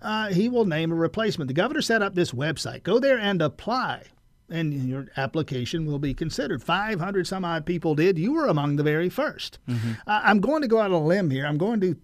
Uh, 0.00 0.28
he 0.28 0.48
will 0.48 0.64
name 0.66 0.92
a 0.92 0.94
replacement. 0.94 1.48
The 1.48 1.54
governor 1.54 1.82
set 1.82 2.02
up 2.02 2.14
this 2.14 2.32
website. 2.32 2.82
Go 2.84 2.98
there 2.98 3.18
and 3.18 3.42
apply, 3.42 4.04
and 4.48 4.88
your 4.88 5.06
application 5.16 5.84
will 5.86 5.98
be 5.98 6.14
considered. 6.14 6.62
500 6.62 7.26
some 7.26 7.44
odd 7.44 7.66
people 7.66 7.94
did. 7.94 8.18
You 8.18 8.32
were 8.34 8.46
among 8.46 8.76
the 8.76 8.82
very 8.84 9.10
1st 9.10 9.58
Uh, 9.68 10.20
I'm 10.24 10.40
going 10.40 10.62
to 10.62 10.68
go 10.68 10.78
out 10.78 10.92
on 10.92 11.02
a 11.02 11.04
limb 11.04 11.30
here. 11.30 11.46
I'm 11.46 11.58
going 11.58 11.80
to 11.80 11.96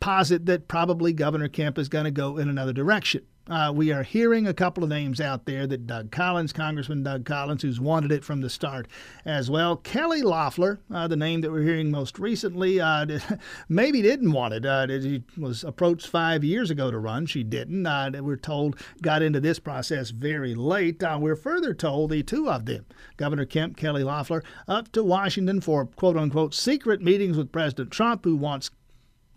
posit 0.00 0.46
that 0.46 0.68
probably 0.68 1.12
Governor 1.12 1.48
Kemp 1.48 1.76
is 1.76 1.88
going 1.88 2.04
to 2.04 2.10
go 2.10 2.38
in 2.38 2.48
another 2.48 2.72
direction. 2.72 3.22
Uh, 3.48 3.72
we 3.74 3.90
are 3.90 4.02
hearing 4.02 4.46
a 4.46 4.52
couple 4.52 4.84
of 4.84 4.90
names 4.90 5.20
out 5.20 5.46
there 5.46 5.66
that 5.66 5.86
Doug 5.86 6.10
Collins, 6.10 6.52
Congressman 6.52 7.02
Doug 7.02 7.24
Collins, 7.24 7.62
who's 7.62 7.80
wanted 7.80 8.12
it 8.12 8.22
from 8.22 8.42
the 8.42 8.50
start 8.50 8.86
as 9.24 9.50
well. 9.50 9.76
Kelly 9.76 10.20
Loeffler, 10.20 10.80
uh, 10.92 11.08
the 11.08 11.16
name 11.16 11.40
that 11.40 11.50
we're 11.50 11.62
hearing 11.62 11.90
most 11.90 12.18
recently, 12.18 12.78
uh, 12.78 13.06
maybe 13.68 14.02
didn't 14.02 14.32
want 14.32 14.52
it. 14.52 14.66
Uh, 14.66 14.86
she 14.86 15.22
was 15.38 15.64
approached 15.64 16.08
five 16.08 16.44
years 16.44 16.70
ago 16.70 16.90
to 16.90 16.98
run. 16.98 17.24
She 17.24 17.42
didn't. 17.42 17.86
Uh, 17.86 18.10
we're 18.20 18.36
told 18.36 18.76
got 19.00 19.22
into 19.22 19.40
this 19.40 19.58
process 19.58 20.10
very 20.10 20.54
late. 20.54 21.02
Uh, 21.02 21.18
we're 21.20 21.36
further 21.36 21.72
told 21.72 22.10
the 22.10 22.22
two 22.22 22.50
of 22.50 22.66
them, 22.66 22.84
Governor 23.16 23.46
Kemp, 23.46 23.78
Kelly 23.78 24.04
Loeffler, 24.04 24.44
up 24.66 24.92
to 24.92 25.02
Washington 25.02 25.62
for 25.62 25.86
quote 25.86 26.18
unquote 26.18 26.54
secret 26.54 27.00
meetings 27.00 27.38
with 27.38 27.50
President 27.50 27.90
Trump, 27.90 28.24
who 28.24 28.36
wants 28.36 28.70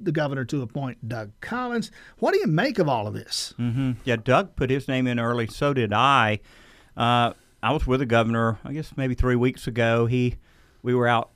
the 0.03 0.11
governor 0.11 0.45
to 0.45 0.61
appoint 0.61 1.07
Doug 1.07 1.31
Collins. 1.41 1.91
What 2.19 2.33
do 2.33 2.39
you 2.39 2.47
make 2.47 2.79
of 2.79 2.87
all 2.87 3.07
of 3.07 3.13
this? 3.13 3.53
Mm-hmm. 3.59 3.91
Yeah, 4.03 4.17
Doug 4.17 4.55
put 4.55 4.69
his 4.69 4.87
name 4.87 5.07
in 5.07 5.19
early. 5.19 5.47
So 5.47 5.73
did 5.73 5.93
I. 5.93 6.39
Uh, 6.95 7.33
I 7.63 7.71
was 7.71 7.85
with 7.85 7.99
the 7.99 8.05
governor, 8.05 8.59
I 8.63 8.73
guess 8.73 8.93
maybe 8.97 9.13
three 9.13 9.35
weeks 9.35 9.67
ago. 9.67 10.07
He, 10.07 10.35
we 10.81 10.95
were 10.95 11.07
out 11.07 11.29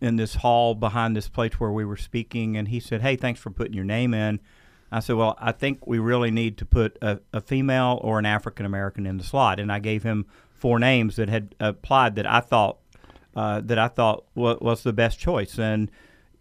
in 0.00 0.16
this 0.16 0.36
hall 0.36 0.74
behind 0.74 1.16
this 1.16 1.28
place 1.28 1.54
where 1.54 1.72
we 1.72 1.84
were 1.84 1.96
speaking, 1.96 2.56
and 2.56 2.68
he 2.68 2.78
said, 2.78 3.02
"Hey, 3.02 3.16
thanks 3.16 3.40
for 3.40 3.50
putting 3.50 3.74
your 3.74 3.84
name 3.84 4.14
in." 4.14 4.40
I 4.92 5.00
said, 5.00 5.16
"Well, 5.16 5.36
I 5.40 5.50
think 5.52 5.86
we 5.86 5.98
really 5.98 6.30
need 6.30 6.58
to 6.58 6.64
put 6.64 6.96
a, 7.02 7.20
a 7.32 7.40
female 7.40 7.98
or 8.02 8.18
an 8.18 8.26
African 8.26 8.66
American 8.66 9.06
in 9.06 9.18
the 9.18 9.24
slot," 9.24 9.58
and 9.58 9.72
I 9.72 9.80
gave 9.80 10.04
him 10.04 10.26
four 10.52 10.78
names 10.78 11.16
that 11.16 11.28
had 11.28 11.54
applied 11.58 12.14
that 12.16 12.26
I 12.26 12.40
thought 12.40 12.78
uh, 13.34 13.60
that 13.64 13.78
I 13.78 13.88
thought 13.88 14.24
was, 14.34 14.58
was 14.60 14.82
the 14.82 14.92
best 14.92 15.18
choice, 15.18 15.58
and 15.58 15.90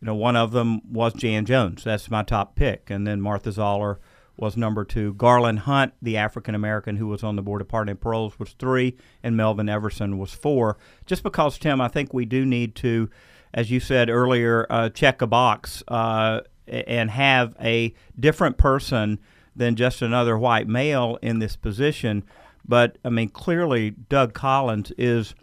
you 0.03 0.07
know, 0.07 0.15
one 0.15 0.35
of 0.35 0.51
them 0.51 0.81
was 0.91 1.13
Jan 1.13 1.45
Jones. 1.45 1.85
That's 1.85 2.11
my 2.11 2.23
top 2.23 2.57
pick, 2.57 2.89
and 2.89 3.07
then 3.07 3.21
Martha 3.21 3.53
Zoller 3.53 4.01
was 4.35 4.57
number 4.57 4.83
two. 4.83 5.13
Garland 5.13 5.59
Hunt, 5.59 5.93
the 6.01 6.17
African 6.17 6.55
American 6.55 6.97
who 6.97 7.07
was 7.07 7.23
on 7.23 7.37
the 7.37 7.41
board 7.41 7.61
of 7.61 7.69
pardon 7.69 7.91
and 7.91 8.01
paroles, 8.01 8.37
was 8.37 8.51
three, 8.51 8.97
and 9.23 9.37
Melvin 9.37 9.69
Everson 9.69 10.17
was 10.17 10.33
four. 10.33 10.77
Just 11.05 11.23
because 11.23 11.57
Tim, 11.57 11.79
I 11.79 11.87
think 11.87 12.13
we 12.13 12.25
do 12.25 12.45
need 12.45 12.75
to, 12.75 13.09
as 13.53 13.71
you 13.71 13.79
said 13.79 14.09
earlier, 14.09 14.67
uh, 14.69 14.89
check 14.89 15.21
a 15.21 15.27
box 15.27 15.81
uh, 15.87 16.41
and 16.67 17.09
have 17.09 17.55
a 17.61 17.93
different 18.19 18.57
person 18.57 19.19
than 19.55 19.77
just 19.77 20.01
another 20.01 20.37
white 20.37 20.67
male 20.67 21.17
in 21.21 21.39
this 21.39 21.55
position. 21.55 22.25
But 22.67 22.97
I 23.05 23.09
mean, 23.09 23.29
clearly, 23.29 23.91
Doug 23.91 24.33
Collins 24.33 24.91
is 24.97 25.33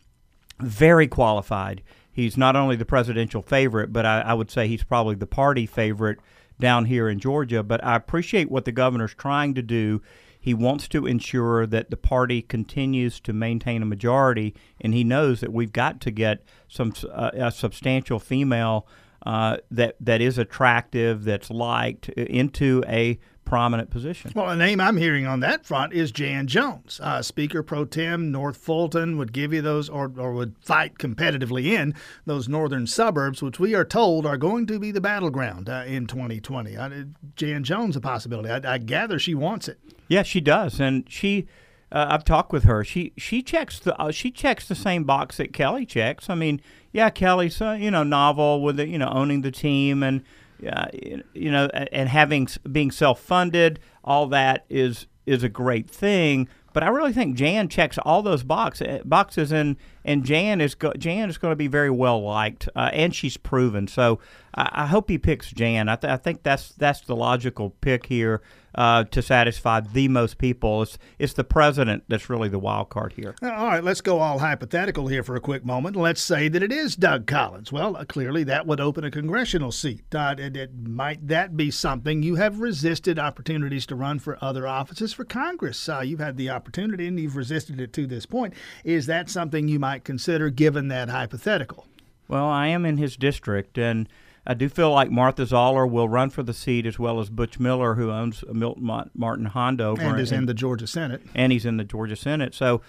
very 0.59 1.09
qualified. 1.09 1.83
He's 2.21 2.37
not 2.37 2.55
only 2.55 2.77
the 2.77 2.85
presidential 2.85 3.41
favorite, 3.41 3.95
but 3.95 4.05
I, 4.05 4.21
I 4.21 4.35
would 4.35 4.51
say 4.51 4.69
he's 4.69 4.85
probably 4.85 5.15
the 5.15 5.27
party 5.27 5.65
favorite 5.65 6.19
down 6.61 6.85
here 6.85 7.09
in 7.09 7.19
Georgia. 7.19 7.63
But 7.63 7.83
I 7.83 7.97
appreciate 7.97 8.51
what 8.51 8.67
the 8.67 8.73
governor's 8.73 9.15
trying 9.15 9.55
to 9.55 9.63
do. 9.63 10.03
He 10.39 10.53
wants 10.53 10.87
to 10.89 11.07
ensure 11.07 11.67
that 11.67 11.89
the 11.89 11.97
party 11.97 12.43
continues 12.43 13.21
to 13.21 13.33
maintain 13.33 13.83
a 13.83 13.87
majority, 13.87 14.55
and 14.81 14.93
he 14.93 15.03
knows 15.03 15.41
that 15.41 15.53
we've 15.53 15.73
got 15.73 16.01
to 16.03 16.11
get 16.11 16.45
some 16.69 16.93
uh, 17.11 17.31
a 17.33 17.51
substantial 17.51 18.19
female 18.19 18.87
uh, 19.27 19.59
that 19.71 19.97
that 20.01 20.21
is 20.21 20.39
attractive, 20.39 21.25
that's 21.25 21.51
liked 21.51 22.09
into 22.11 22.83
a 22.87 23.19
prominent 23.51 23.91
position. 23.91 24.31
Well, 24.33 24.49
a 24.49 24.55
name 24.55 24.81
I'm 24.81 24.97
hearing 24.97 25.27
on 25.27 25.41
that 25.41 25.67
front 25.67 25.93
is 25.93 26.13
Jan 26.13 26.47
Jones. 26.47 27.01
Uh, 27.03 27.21
Speaker 27.21 27.65
pro 27.65 27.85
tem 27.85 28.31
North 28.31 28.57
Fulton 28.57 29.19
would 29.19 29.33
give 29.33 29.53
you 29.53 29.61
those, 29.61 29.89
or, 29.89 30.13
or 30.17 30.33
would 30.35 30.55
fight 30.61 30.99
competitively 30.99 31.65
in 31.65 31.93
those 32.27 32.49
northern 32.49 32.87
suburbs, 32.87 33.43
which 33.43 33.59
we 33.59 33.75
are 33.75 33.85
told 33.85 34.25
are 34.25 34.37
going 34.37 34.67
to 34.69 34.79
be 34.79 34.93
the 34.93 35.01
battleground 35.01 35.69
uh, 35.69 35.83
in 35.85 36.07
2020. 36.07 36.77
Uh, 36.77 36.91
Jan 37.35 37.65
Jones, 37.65 37.97
a 37.97 38.01
possibility. 38.01 38.49
I, 38.49 38.75
I, 38.75 38.79
gather 38.79 39.19
she 39.19 39.35
wants 39.35 39.67
it. 39.67 39.81
Yeah, 40.07 40.23
she 40.23 40.41
does, 40.41 40.81
and 40.81 41.05
she. 41.09 41.49
Uh, 41.93 42.07
I've 42.11 42.25
talked 42.25 42.53
with 42.53 42.65
her. 42.65 42.85
She 42.85 43.13
she 43.17 43.43
checks 43.43 43.79
the 43.79 44.01
uh, 44.01 44.13
she 44.13 44.31
checks 44.31 44.69
the 44.69 44.75
same 44.75 45.05
box 45.05 45.39
that 45.39 45.53
Kelly 45.53 45.85
checks. 45.85 46.31
I 46.31 46.35
mean, 46.35 46.61
yeah, 46.93 47.11
Kelly's 47.11 47.61
uh, 47.61 47.73
you 47.73 47.91
know 47.91 48.03
novel 48.03 48.63
with 48.63 48.77
the, 48.77 48.87
you 48.87 48.99
know 48.99 49.09
owning 49.09 49.43
the 49.43 49.51
team 49.51 50.03
and 50.03 50.23
uh, 50.69 50.87
you 51.35 51.51
know, 51.51 51.67
and 51.93 52.09
having 52.09 52.49
being 52.71 52.91
self-funded, 52.91 53.81
all 54.05 54.27
that 54.29 54.65
is 54.69 55.07
is 55.27 55.43
a 55.43 55.49
great 55.49 55.89
thing. 55.89 56.49
But 56.73 56.85
I 56.85 56.89
really 56.89 57.13
think 57.13 57.37
Jan 57.37 57.69
checks 57.69 57.99
all 57.99 58.23
those 58.23 58.45
box, 58.45 58.81
eh, 58.81 59.01
boxes, 59.05 59.53
and 59.53 59.77
and 60.05 60.25
Jan 60.25 60.61
is 60.61 60.75
go, 60.75 60.93
Jan 60.93 61.29
is 61.29 61.39
going 61.39 61.53
to 61.53 61.57
be 61.57 61.67
very 61.67 61.91
well 61.91 62.23
liked, 62.23 62.69
uh, 62.77 62.91
and 62.93 63.15
she's 63.15 63.37
proven. 63.37 63.89
So 63.89 64.21
I, 64.55 64.69
I 64.73 64.87
hope 64.87 65.09
he 65.09 65.19
picks 65.19 65.51
Jan. 65.51 65.89
I, 65.89 65.97
th- 65.97 66.13
I, 66.13 66.17
think 66.17 66.43
that's 66.43 66.71
that's 66.71 67.01
the 67.01 67.17
logical 67.17 67.71
pick 67.81 68.07
here 68.07 68.41
uh, 68.75 69.05
to 69.05 69.23
satisfy 69.23 69.81
the 69.81 70.09
most 70.09 70.39
people. 70.39 70.83
It's 70.83 70.99
it's 71.19 71.33
the 71.33 71.45
president 71.45 72.05
that's 72.09 72.31
really 72.31 72.49
the 72.49 72.59
wild 72.59 72.89
card 72.89 73.15
here. 73.15 73.35
All 73.43 73.49
right, 73.49 73.85
let's 73.85 74.01
go 74.01 74.19
all 74.19 74.39
hypothetical 74.39 75.09
here 75.09 75.23
for 75.23 75.37
a 75.37 75.41
quick 75.41 75.65
moment. 75.65 75.97
Let's 75.97 76.21
say 76.21 76.49
that 76.49 76.63
it 76.63 76.73
is 76.73 76.97
Doug 76.97 77.27
Collins. 77.27 77.73
Well, 77.73 77.97
uh, 77.97 78.05
clearly 78.05 78.45
that 78.45 78.67
would 78.67 78.81
open 78.81 79.05
a 79.05 79.11
congressional 79.11 79.73
seat. 79.73 80.15
Uh, 80.15 80.35
it, 80.39 80.57
it, 80.57 80.71
might 80.87 81.27
that 81.29 81.57
be 81.57 81.71
something 81.71 82.23
you 82.23 82.37
have 82.37 82.61
resisted 82.61 83.19
opportunities 83.19 83.87
to 83.87 83.95
run 83.95 84.19
for 84.19 84.43
other 84.43 84.67
offices 84.67 85.13
for 85.13 85.25
Congress? 85.25 85.89
Uh, 85.89 86.01
you've 86.01 86.21
had 86.21 86.37
the 86.37 86.51
opportunity 86.51 87.07
and 87.07 87.19
you've 87.19 87.37
resisted 87.37 87.81
it 87.81 87.93
to 87.93 88.07
this 88.07 88.27
point. 88.27 88.55
Is 88.85 89.07
that 89.07 89.29
something 89.29 89.69
you 89.69 89.79
might 89.79 90.05
consider 90.05 90.51
given 90.51 90.89
that 90.89 91.09
hypothetical? 91.09 91.87
Well, 92.29 92.47
I 92.47 92.69
am 92.69 92.85
in 92.85 92.97
his 92.97 93.17
district 93.17 93.79
and. 93.79 94.09
I 94.47 94.55
do 94.55 94.69
feel 94.69 94.91
like 94.91 95.11
Martha 95.11 95.45
Zoller 95.45 95.87
will 95.87 96.09
run 96.09 96.31
for 96.31 96.43
the 96.43 96.55
seat 96.55 96.87
as 96.87 96.99
well 96.99 97.21
as 97.21 97.29
Butch 97.29 97.61
Miller, 97.61 97.95
who 97.95 98.11
owns 98.11 98.43
Milton 98.51 99.11
Martin 99.15 99.47
Honda 99.47 99.93
and 99.93 100.19
is 100.19 100.33
in, 100.33 100.39
in 100.39 100.47
the 100.47 100.55
Georgia 100.55 100.87
Senate. 100.87 101.23
And 101.35 101.53
he's 101.53 101.67
in 101.67 101.77
the 101.77 101.85
Georgia 101.85 102.17
Senate. 102.17 102.55
So, 102.55 102.81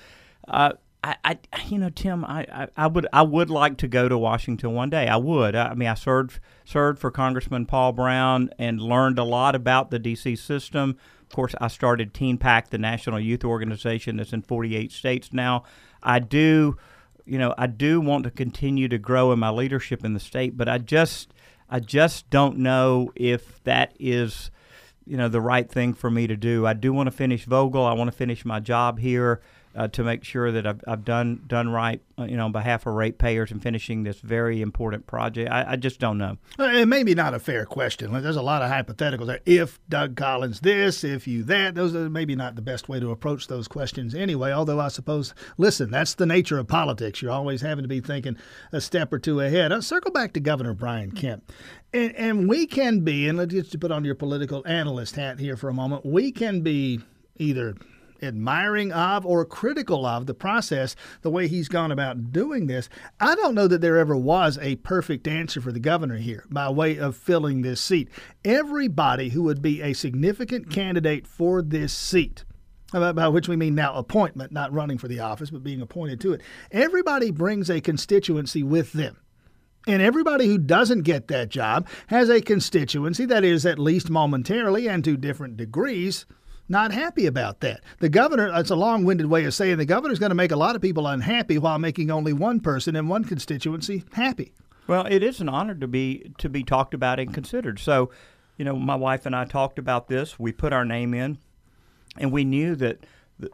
uh, 0.48 0.74
I, 1.03 1.15
I, 1.25 1.38
you 1.67 1.79
know, 1.79 1.89
Tim, 1.89 2.24
I, 2.24 2.46
I, 2.51 2.67
I, 2.77 2.88
would, 2.88 3.08
I 3.12 3.24
would 3.24 3.50
like 3.50 3.77
to 3.77 3.88
go 3.88 4.08
to 4.08 4.17
Washington 4.17 4.74
one 4.74 4.91
day. 4.91 5.08
I 5.08 5.15
would. 5.15 5.55
I, 5.55 5.70
I 5.70 5.74
mean, 5.74 5.88
I 5.88 5.96
served 5.96 6.39
served 6.63 7.00
for 7.00 7.10
Congressman 7.10 7.65
Paul 7.65 7.91
Broun 7.91 8.51
and 8.60 8.79
learned 8.79 9.17
a 9.17 9.24
lot 9.24 9.55
about 9.55 9.89
the 9.89 9.98
D.C. 9.98 10.36
system. 10.36 10.98
Of 11.24 11.36
course, 11.36 11.55
I 11.60 11.70
started 11.70 12.13
TeenPact, 12.13 12.70
the 12.70 12.77
national 12.77 13.20
youth 13.20 13.43
organization 13.43 14.17
that's 14.17 14.34
in 14.34 14.43
48 14.43 14.91
states 14.91 15.34
now. 15.34 15.63
I 16.03 16.20
do, 16.20 16.77
you 17.25 17.39
know, 17.39 17.55
I 17.58 17.65
do 17.65 18.00
want 18.00 18.25
to 18.25 18.31
continue 18.31 18.88
to 18.88 19.00
grow 19.00 19.31
in 19.31 19.39
my 19.39 19.50
leadership 19.50 20.05
in 20.05 20.13
the 20.13 20.20
state, 20.20 20.55
but 20.55 20.70
I 20.70 20.77
just 20.77 21.34
I 21.72 21.80
just 21.80 22.30
don't 22.30 22.58
know 22.58 23.13
if 23.16 23.63
that 23.63 23.94
is, 23.98 24.51
you 25.08 25.16
know, 25.16 25.30
the 25.30 25.40
right 25.40 25.72
thing 25.72 25.94
for 25.94 26.12
me 26.12 26.28
to 26.28 26.36
do. 26.36 26.68
I 26.68 26.74
do 26.74 26.92
want 26.92 27.08
to 27.08 27.12
finish 27.12 27.48
Vogtle. 27.48 27.90
I 27.90 27.94
want 27.94 28.12
to 28.12 28.18
finish 28.18 28.44
my 28.44 28.60
job 28.60 29.00
here 29.00 29.42
uh, 29.75 29.88
to 29.90 30.04
make 30.04 30.24
sure 30.24 30.51
that 30.51 30.68
I've, 30.68 30.82
I've 30.88 31.06
done 31.06 31.44
done 31.48 31.70
right, 31.70 32.01
uh, 32.20 32.24
you 32.24 32.38
know, 32.38 32.46
on 32.46 32.51
behalf 32.51 32.86
of 32.86 32.94
ratepayers 32.94 33.51
and 33.51 33.62
finishing 33.62 34.04
this 34.04 34.20
very 34.20 34.62
important 34.62 35.08
project. 35.08 35.50
I, 35.51 35.74
I 35.74 35.75
just 35.75 36.00
don't 36.00 36.18
know. 36.18 36.38
It 36.60 36.88
may 36.88 37.04
be 37.04 37.16
not 37.16 37.34
a 37.34 37.40
fair 37.40 37.66
question. 37.66 38.12
There's 38.22 38.36
a 38.36 38.42
lot 38.42 38.62
of 38.62 38.70
hypotheticals 38.70 39.28
there. 39.28 39.40
If 39.46 39.80
Doug 39.90 40.16
Collins 40.16 40.60
this, 40.60 41.04
if 41.04 41.28
you 41.28 41.44
that, 41.44 41.75
those 41.75 41.96
are 41.96 42.10
maybe 42.10 42.36
not 42.36 42.56
the 42.56 42.62
best 42.62 42.90
way 42.90 43.00
to 43.00 43.12
approach 43.12 43.48
those 43.48 43.68
questions 43.68 44.13
anyway. 44.13 44.51
Although 44.51 44.80
I 44.80 44.90
suppose, 44.90 45.34
listen, 45.58 45.92
that's 45.92 46.16
the 46.16 46.25
nature 46.25 46.58
of 46.58 46.68
politics. 46.68 47.22
You're 47.22 47.32
always 47.32 47.62
having 47.62 47.84
to 47.84 47.90
be 47.90 48.01
thinking 48.01 48.38
a 48.72 48.82
step 48.82 49.13
or 49.13 49.20
two 49.20 49.40
ahead. 49.40 49.72
I'll 49.72 49.82
circle 49.82 50.12
back 50.12 50.34
to 50.34 50.40
Governor 50.40 50.74
Brian 50.74 51.12
Kemp. 51.12 51.51
And, 51.94 52.16
and 52.16 52.50
we 52.50 52.68
can 52.68 53.01
be, 53.01 53.28
and 53.28 53.38
let's 53.38 53.54
just 53.54 53.80
put 53.80 53.92
on 53.92 54.06
your 54.06 54.16
political 54.16 54.66
analyst 54.66 55.16
hat 55.16 55.40
here 55.40 55.58
for 55.58 55.70
a 55.70 55.74
moment, 55.74 56.06
we 56.06 56.32
can 56.32 56.62
be 56.62 57.01
either 57.38 57.75
admiring 58.22 58.92
of 58.92 59.25
or 59.25 59.46
critical 59.46 60.06
of 60.06 60.25
the 60.25 60.34
process, 60.34 60.96
the 61.22 61.30
way 61.30 61.48
he's 61.48 61.68
gone 61.68 61.92
about 61.92 62.32
doing 62.32 62.68
this. 62.68 62.90
I 63.20 63.36
don't 63.36 63.56
know 63.56 63.68
that 63.68 63.82
there 63.82 63.98
ever 63.98 64.16
was 64.16 64.58
a 64.62 64.75
perfect 64.78 65.28
answer 65.28 65.62
for 65.62 65.72
the 65.72 65.80
governor 65.80 66.18
here 66.18 66.46
by 66.50 66.70
way 66.70 66.98
of 66.98 67.16
filling 67.16 67.62
this 67.62 67.82
seat. 67.82 68.10
Everybody 68.44 69.30
who 69.30 69.44
would 69.44 69.62
be 69.62 69.82
a 69.82 69.94
significant 69.94 70.70
candidate 70.70 71.28
for 71.28 71.62
this 71.62 71.94
seat 71.94 72.44
by 72.92 73.28
which 73.30 73.48
we 73.48 73.56
mean 73.56 73.74
now 73.74 73.94
appointment, 73.94 74.51
not 74.51 74.74
running 74.74 74.98
for 74.98 75.08
the 75.08 75.22
office, 75.22 75.50
but 75.50 75.63
being 75.63 75.82
appointed 75.82 76.20
to 76.20 76.34
it. 76.34 76.42
Everybody 76.72 77.32
brings 77.32 77.70
a 77.70 77.80
constituency 77.80 78.63
with 78.63 78.92
them. 78.92 79.18
And 79.88 80.01
everybody 80.01 80.46
who 80.46 80.58
doesn't 80.58 81.04
get 81.04 81.28
that 81.30 81.50
job 81.50 81.88
has 82.08 82.30
a 82.30 82.42
constituency 82.42 83.25
that 83.25 83.44
is, 83.44 83.66
at 83.66 83.80
least 83.80 84.10
momentarily 84.10 84.88
and 84.88 85.04
to 85.06 85.18
different 85.18 85.58
degrees, 85.58 86.25
not 86.72 86.92
happy 86.92 87.25
about 87.28 87.60
that. 87.60 87.82
The 88.00 88.10
governor, 88.10 88.51
that's 88.51 88.72
a 88.72 88.75
long 88.75 89.04
winded 89.04 89.28
way 89.28 89.46
of 89.46 89.54
saying 89.54 89.78
the 89.78 89.86
governor's 89.86 90.20
going 90.20 90.32
to 90.32 90.36
make 90.36 90.51
a 90.51 90.56
lot 90.56 90.75
of 90.75 90.82
people 90.82 91.06
unhappy 91.06 91.58
while 91.58 91.78
making 91.78 92.10
only 92.10 92.34
one 92.34 92.60
person 92.60 92.96
in 92.96 93.08
one 93.08 93.25
constituency 93.25 94.04
happy. 94.13 94.54
Well, 94.88 95.06
it 95.06 95.22
is 95.22 95.40
an 95.40 95.50
honor 95.50 95.75
to 95.75 95.88
be 95.88 96.32
to 96.40 96.50
be 96.50 96.63
talked 96.63 96.94
about 96.94 97.20
and 97.20 97.34
considered. 97.34 97.78
So, 97.78 98.10
you 98.58 98.66
know, 98.66 98.75
my 98.75 98.96
wife 98.96 99.25
and 99.25 99.36
I 99.36 99.46
talked 99.46 99.78
about 99.78 100.08
this. 100.08 100.40
We 100.40 100.51
put 100.51 100.74
our 100.74 100.86
name 100.86 101.13
in, 101.13 101.38
and 102.18 102.32
we 102.32 102.44
knew 102.44 102.75
that 102.75 103.06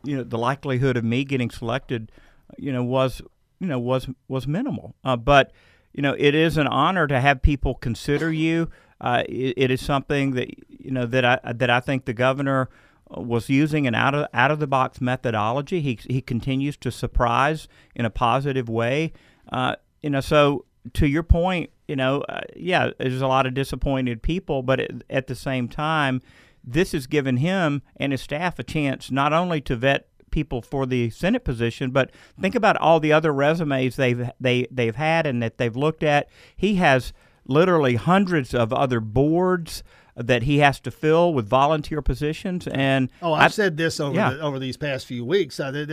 you 0.04 0.18
know 0.18 0.24
the 0.24 0.38
likelihood 0.38 0.96
of 0.96 1.04
me 1.04 1.26
getting 1.26 1.50
selected, 1.50 2.12
you 2.58 2.72
know, 2.72 2.84
was 2.84 3.22
you 3.60 3.68
know 3.68 3.80
was 3.80 4.08
was 4.28 4.48
minimal. 4.48 4.96
Uh, 5.04 5.18
but 5.18 5.52
you 5.94 6.02
know, 6.02 6.16
it 6.18 6.34
is 6.34 6.58
an 6.58 6.68
honor 6.68 7.08
to 7.08 7.20
have 7.20 7.42
people 7.42 7.76
consider 7.76 8.32
you. 8.32 8.70
Uh, 9.02 9.24
it, 9.28 9.54
it 9.58 9.72
is 9.72 9.82
something 9.82 10.32
that 10.32 10.50
you 10.70 10.92
know 10.92 11.06
that 11.06 11.26
I 11.26 11.40
that 11.54 11.70
I 11.70 11.80
think 11.80 12.06
the 12.06 12.14
governor 12.14 12.70
was 13.10 13.50
using 13.50 13.88
an 13.88 13.96
out 13.96 14.14
of 14.14 14.28
out 14.34 14.52
of 14.52 14.60
the 14.60 14.68
box 14.68 15.00
methodology. 15.02 15.82
He 15.82 16.00
he 16.08 16.22
continues 16.22 16.78
to 16.78 16.92
surprise 16.92 17.68
in 17.96 18.06
a 18.06 18.10
positive 18.10 18.70
way. 18.70 19.14
Uh, 19.52 19.76
you 20.02 20.10
know, 20.10 20.22
so 20.22 20.66
to 20.94 21.08
your 21.08 21.24
point, 21.24 21.70
you 21.88 21.96
know, 21.96 22.22
uh, 22.22 22.42
yeah, 22.56 22.92
there's 22.98 23.22
a 23.22 23.28
lot 23.28 23.46
of 23.46 23.54
disappointed 23.54 24.22
people, 24.22 24.62
but 24.62 24.80
at 25.10 25.28
the 25.28 25.36
same 25.36 25.68
time, 25.68 26.22
this 26.64 26.92
has 26.92 27.08
given 27.08 27.38
him 27.38 27.82
and 27.96 28.12
his 28.12 28.22
staff 28.22 28.60
a 28.60 28.64
chance 28.64 29.10
not 29.10 29.34
only 29.34 29.62
to 29.62 29.76
vet 29.76 30.08
people 30.32 30.62
for 30.62 30.86
the 30.86 31.10
Senate 31.10 31.44
position, 31.44 31.92
but 31.92 32.12
think 32.40 32.56
about 32.56 32.78
all 32.78 33.00
the 33.00 33.14
other 33.14 33.34
resumes 33.34 33.96
they've 33.96 34.30
they 34.40 34.68
they've 34.70 34.96
had 34.96 35.26
and 35.26 35.42
that 35.42 35.58
they've 35.58 35.76
looked 35.76 36.04
at. 36.04 36.30
He 36.56 36.76
has 36.76 37.14
literally 37.46 37.96
hundreds 37.96 38.54
of 38.54 38.74
other 38.74 39.00
boards 39.00 39.84
that 40.18 40.44
he 40.44 40.60
has 40.60 40.80
to 40.80 40.92
fill 40.92 41.34
with 41.34 41.48
volunteer 41.48 42.02
positions. 42.02 42.68
And 42.68 43.10
oh, 43.22 43.34
I've 43.34 43.46
I, 43.46 43.48
said 43.50 43.78
this 43.78 44.00
over 44.00 44.16
yeah. 44.16 44.32
the, 44.32 44.42
over 44.42 44.60
these 44.60 44.76
past 44.76 45.06
few 45.06 45.24
weeks. 45.24 45.60
Uh, 45.60 45.86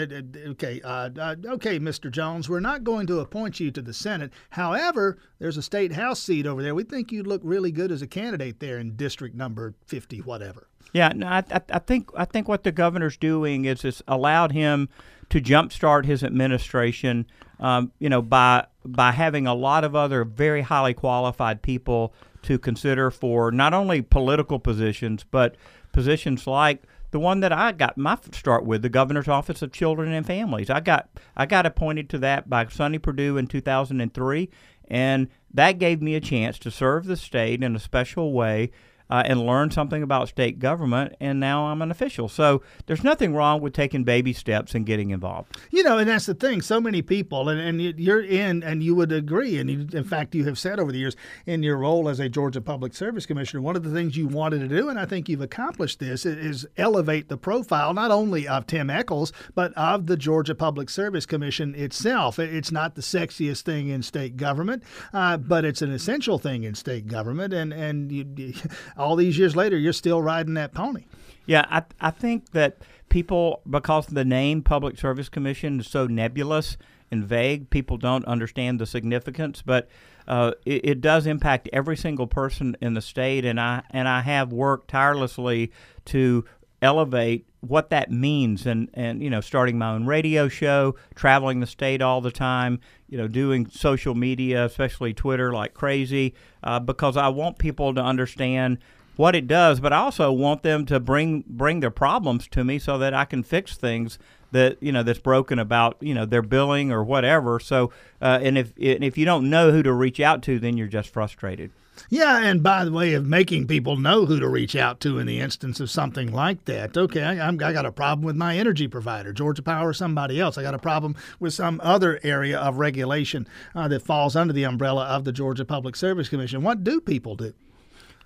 okay, 0.48 0.80
uh, 0.82 1.10
uh, 1.18 1.36
okay, 1.46 1.78
Mr. 1.78 2.10
Jones, 2.10 2.48
we're 2.48 2.60
not 2.60 2.84
going 2.84 3.06
to 3.08 3.20
appoint 3.20 3.60
you 3.60 3.70
to 3.70 3.82
the 3.82 3.92
Senate. 3.92 4.32
However, 4.50 5.18
there's 5.38 5.58
a 5.58 5.62
state 5.62 5.92
house 5.92 6.20
seat 6.20 6.46
over 6.46 6.62
there. 6.62 6.74
We 6.74 6.84
think 6.84 7.12
you'd 7.12 7.26
look 7.26 7.42
really 7.44 7.70
good 7.70 7.92
as 7.92 8.00
a 8.02 8.06
candidate 8.06 8.60
there 8.60 8.78
in 8.78 8.96
district 8.96 9.34
number 9.34 9.74
fifty, 9.86 10.18
whatever. 10.18 10.68
Yeah, 10.92 11.12
no, 11.14 11.26
I, 11.26 11.42
I 11.50 11.78
think 11.80 12.08
I 12.16 12.24
think 12.24 12.48
what 12.48 12.62
the 12.62 12.72
governor's 12.72 13.16
doing 13.16 13.64
is 13.66 13.84
it's 13.84 14.02
allowed 14.08 14.52
him 14.52 14.88
to 15.30 15.40
jumpstart 15.40 16.04
his 16.06 16.22
administration. 16.22 17.26
Um, 17.60 17.92
you 17.98 18.08
know, 18.08 18.22
by 18.22 18.66
by 18.84 19.12
having 19.12 19.46
a 19.46 19.54
lot 19.54 19.84
of 19.84 19.94
other 19.94 20.24
very 20.24 20.62
highly 20.62 20.94
qualified 20.94 21.62
people 21.62 22.14
to 22.44 22.58
consider 22.58 23.10
for 23.10 23.50
not 23.50 23.74
only 23.74 24.00
political 24.02 24.58
positions 24.58 25.24
but 25.30 25.56
positions 25.92 26.46
like 26.46 26.82
the 27.10 27.20
one 27.20 27.40
that 27.40 27.52
I 27.52 27.70
got 27.70 27.96
my 27.96 28.18
start 28.32 28.64
with, 28.64 28.82
the 28.82 28.88
governor's 28.88 29.28
office 29.28 29.62
of 29.62 29.70
children 29.70 30.12
and 30.12 30.26
families. 30.26 30.68
I 30.68 30.80
got 30.80 31.08
I 31.36 31.46
got 31.46 31.64
appointed 31.64 32.10
to 32.10 32.18
that 32.18 32.50
by 32.50 32.66
Sonny 32.66 32.98
Perdue 32.98 33.36
in 33.36 33.46
2003, 33.46 34.50
and 34.88 35.28
that 35.52 35.78
gave 35.78 36.02
me 36.02 36.16
a 36.16 36.20
chance 36.20 36.58
to 36.58 36.72
serve 36.72 37.06
the 37.06 37.16
state 37.16 37.62
in 37.62 37.76
a 37.76 37.78
special 37.78 38.32
way 38.32 38.72
uh, 39.10 39.22
and 39.26 39.46
learn 39.46 39.70
something 39.70 40.02
about 40.02 40.28
state 40.28 40.58
government, 40.58 41.14
and 41.20 41.38
now 41.40 41.66
I'm 41.66 41.82
an 41.82 41.90
official. 41.90 42.28
So 42.28 42.62
there's 42.86 43.04
nothing 43.04 43.34
wrong 43.34 43.60
with 43.60 43.72
taking 43.72 44.04
baby 44.04 44.32
steps 44.32 44.74
and 44.74 44.86
getting 44.86 45.10
involved. 45.10 45.56
You 45.70 45.82
know, 45.82 45.98
and 45.98 46.08
that's 46.08 46.26
the 46.26 46.34
thing. 46.34 46.62
So 46.62 46.80
many 46.80 47.02
people, 47.02 47.48
and, 47.48 47.60
and 47.60 47.80
you're 47.98 48.22
in, 48.22 48.62
and 48.62 48.82
you 48.82 48.94
would 48.94 49.12
agree, 49.12 49.58
and 49.58 49.70
you, 49.70 49.86
in 49.92 50.04
fact, 50.04 50.34
you 50.34 50.44
have 50.44 50.58
said 50.58 50.78
over 50.80 50.92
the 50.92 50.98
years 50.98 51.16
in 51.46 51.62
your 51.62 51.76
role 51.76 52.08
as 52.08 52.20
a 52.20 52.28
Georgia 52.28 52.60
Public 52.60 52.94
Service 52.94 53.26
Commissioner, 53.26 53.60
one 53.60 53.76
of 53.76 53.82
the 53.82 53.90
things 53.90 54.16
you 54.16 54.26
wanted 54.26 54.60
to 54.60 54.68
do, 54.68 54.88
and 54.88 54.98
I 54.98 55.06
think 55.06 55.28
you've 55.28 55.40
accomplished 55.40 55.98
this, 55.98 56.24
is 56.24 56.66
elevate 56.76 57.28
the 57.28 57.36
profile 57.36 57.94
not 57.94 58.10
only 58.10 58.48
of 58.48 58.66
Tim 58.66 58.90
Echols, 58.90 59.32
but 59.54 59.72
of 59.74 60.06
the 60.06 60.16
Georgia 60.16 60.54
Public 60.54 60.88
Service 60.88 61.26
Commission 61.26 61.74
itself. 61.74 62.38
It's 62.38 62.72
not 62.72 62.94
the 62.94 63.02
sexiest 63.02 63.62
thing 63.62 63.88
in 63.88 64.02
state 64.02 64.36
government, 64.36 64.82
uh, 65.12 65.36
but 65.36 65.64
it's 65.64 65.82
an 65.82 65.92
essential 65.92 66.38
thing 66.38 66.64
in 66.64 66.74
state 66.74 67.06
government, 67.06 67.52
and 67.52 67.72
and 67.72 68.10
you, 68.10 68.54
all 68.96 69.16
these 69.16 69.38
years 69.38 69.56
later, 69.56 69.76
you're 69.76 69.92
still 69.92 70.22
riding 70.22 70.54
that 70.54 70.74
pony. 70.74 71.04
Yeah, 71.46 71.64
I, 71.68 71.82
I 72.00 72.10
think 72.10 72.50
that 72.52 72.78
people, 73.08 73.60
because 73.68 74.06
the 74.06 74.24
name 74.24 74.62
Public 74.62 74.98
Service 74.98 75.28
Commission 75.28 75.80
is 75.80 75.86
so 75.86 76.06
nebulous 76.06 76.76
and 77.10 77.24
vague, 77.24 77.70
people 77.70 77.96
don't 77.96 78.24
understand 78.24 78.80
the 78.80 78.86
significance. 78.86 79.62
But 79.64 79.88
uh, 80.26 80.52
it, 80.64 80.84
it, 80.84 81.00
does 81.00 81.26
impact 81.26 81.68
every 81.72 81.96
single 81.96 82.26
person 82.26 82.76
in 82.80 82.94
the 82.94 83.02
state, 83.02 83.44
and 83.44 83.60
I 83.60 83.82
and 83.90 84.08
I 84.08 84.22
have 84.22 84.52
worked 84.52 84.88
tirelessly 84.88 85.70
to 86.06 86.44
elevate 86.80 87.46
what 87.60 87.88
that 87.90 88.10
means 88.10 88.66
and 88.66 88.90
and 88.92 89.22
you 89.22 89.30
know 89.30 89.40
starting 89.40 89.78
my 89.78 89.90
own 89.90 90.04
radio 90.04 90.48
show 90.48 90.94
traveling 91.14 91.60
the 91.60 91.66
state 91.66 92.02
all 92.02 92.20
the 92.20 92.30
time 92.30 92.78
you 93.14 93.18
know 93.20 93.28
doing 93.28 93.68
social 93.70 94.16
media 94.16 94.64
especially 94.64 95.14
twitter 95.14 95.52
like 95.52 95.72
crazy 95.72 96.34
uh, 96.64 96.80
because 96.80 97.16
i 97.16 97.28
want 97.28 97.58
people 97.58 97.94
to 97.94 98.00
understand 98.02 98.76
what 99.14 99.36
it 99.36 99.46
does 99.46 99.78
but 99.78 99.92
i 99.92 99.98
also 99.98 100.32
want 100.32 100.64
them 100.64 100.84
to 100.84 100.98
bring 100.98 101.44
bring 101.46 101.78
their 101.78 101.92
problems 101.92 102.48
to 102.48 102.64
me 102.64 102.76
so 102.76 102.98
that 102.98 103.14
i 103.14 103.24
can 103.24 103.44
fix 103.44 103.76
things 103.76 104.18
that 104.54 104.80
you 104.80 104.92
know 104.92 105.02
that's 105.02 105.18
broken 105.18 105.58
about 105.58 105.96
you 106.00 106.14
know 106.14 106.24
their 106.24 106.40
billing 106.40 106.92
or 106.92 107.02
whatever. 107.02 107.58
So 107.60 107.90
uh, 108.22 108.38
and 108.40 108.56
if 108.56 108.72
if 108.76 109.18
you 109.18 109.24
don't 109.24 109.50
know 109.50 109.72
who 109.72 109.82
to 109.82 109.92
reach 109.92 110.20
out 110.20 110.42
to 110.44 110.58
then 110.58 110.76
you're 110.76 110.86
just 110.86 111.10
frustrated 111.10 111.72
yeah, 112.08 112.38
and 112.44 112.62
by 112.62 112.84
the 112.84 112.92
way 112.92 113.14
of 113.14 113.26
making 113.26 113.66
people 113.66 113.96
know 113.96 114.26
who 114.26 114.40
to 114.40 114.48
reach 114.48 114.76
out 114.76 115.00
to 115.00 115.18
in 115.18 115.26
the 115.26 115.40
instance 115.40 115.80
of 115.80 115.90
something 115.90 116.32
like 116.32 116.64
that. 116.66 116.96
Okay, 116.96 117.22
I, 117.22 117.48
I 117.48 117.52
got 117.52 117.86
a 117.86 117.92
problem 117.92 118.24
with 118.24 118.36
my 118.36 118.56
energy 118.56 118.88
provider, 118.88 119.32
Georgia 119.32 119.62
Power, 119.62 119.88
or 119.88 119.94
somebody 119.94 120.40
else. 120.40 120.58
I 120.58 120.62
got 120.62 120.74
a 120.74 120.78
problem 120.78 121.16
with 121.40 121.54
some 121.54 121.80
other 121.82 122.20
area 122.22 122.58
of 122.58 122.78
regulation 122.78 123.46
uh, 123.74 123.88
that 123.88 124.02
falls 124.02 124.36
under 124.36 124.52
the 124.52 124.64
umbrella 124.64 125.04
of 125.04 125.24
the 125.24 125.32
Georgia 125.32 125.64
Public 125.64 125.96
Service 125.96 126.28
Commission. 126.28 126.62
What 126.62 126.84
do 126.84 127.00
people 127.00 127.36
do? 127.36 127.54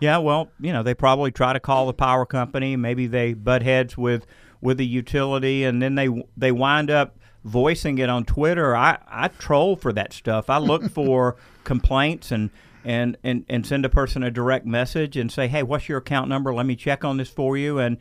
Yeah, 0.01 0.19
well, 0.19 0.51
you 0.61 0.73
know, 0.73 0.83
they 0.83 0.95
probably 0.95 1.31
try 1.31 1.53
to 1.53 1.61
call 1.61 1.87
the 1.87 1.93
power 1.93 2.25
company. 2.25 2.77
Maybe 2.77 3.07
they 3.07 3.35
butt 3.35 3.63
heads 3.63 3.97
with 3.97 4.27
with 4.61 4.79
the 4.79 4.87
utility, 4.87 5.65
and 5.65 5.83
then 5.83 5.95
they 5.95 6.09
they 6.37 6.53
wind 6.53 6.91
up 6.91 7.19
voicing 7.45 7.99
it 7.99 8.09
on 8.09 8.25
Twitter. 8.25 8.77
I 8.77 8.99
I 9.09 9.29
troll 9.29 9.77
for 9.77 9.93
that 9.93 10.13
stuff. 10.13 10.49
I 10.49 10.59
look 10.59 10.91
for 10.91 11.37
complaints 11.65 12.31
and 12.31 12.51
and, 12.89 13.19
and, 13.23 13.45
and 13.51 13.67
send 13.67 13.85
a 13.85 13.91
person 13.91 14.23
a 14.23 14.31
direct 14.31 14.65
message 14.65 15.19
and 15.19 15.31
say, 15.31 15.47
hey, 15.47 15.63
what's 15.63 15.91
your 15.91 15.99
account 15.99 16.31
number? 16.31 16.55
Let 16.55 16.65
me 16.65 16.75
check 16.75 17.05
on 17.05 17.19
this 17.19 17.29
for 17.29 17.55
you. 17.55 17.79
And 17.79 17.99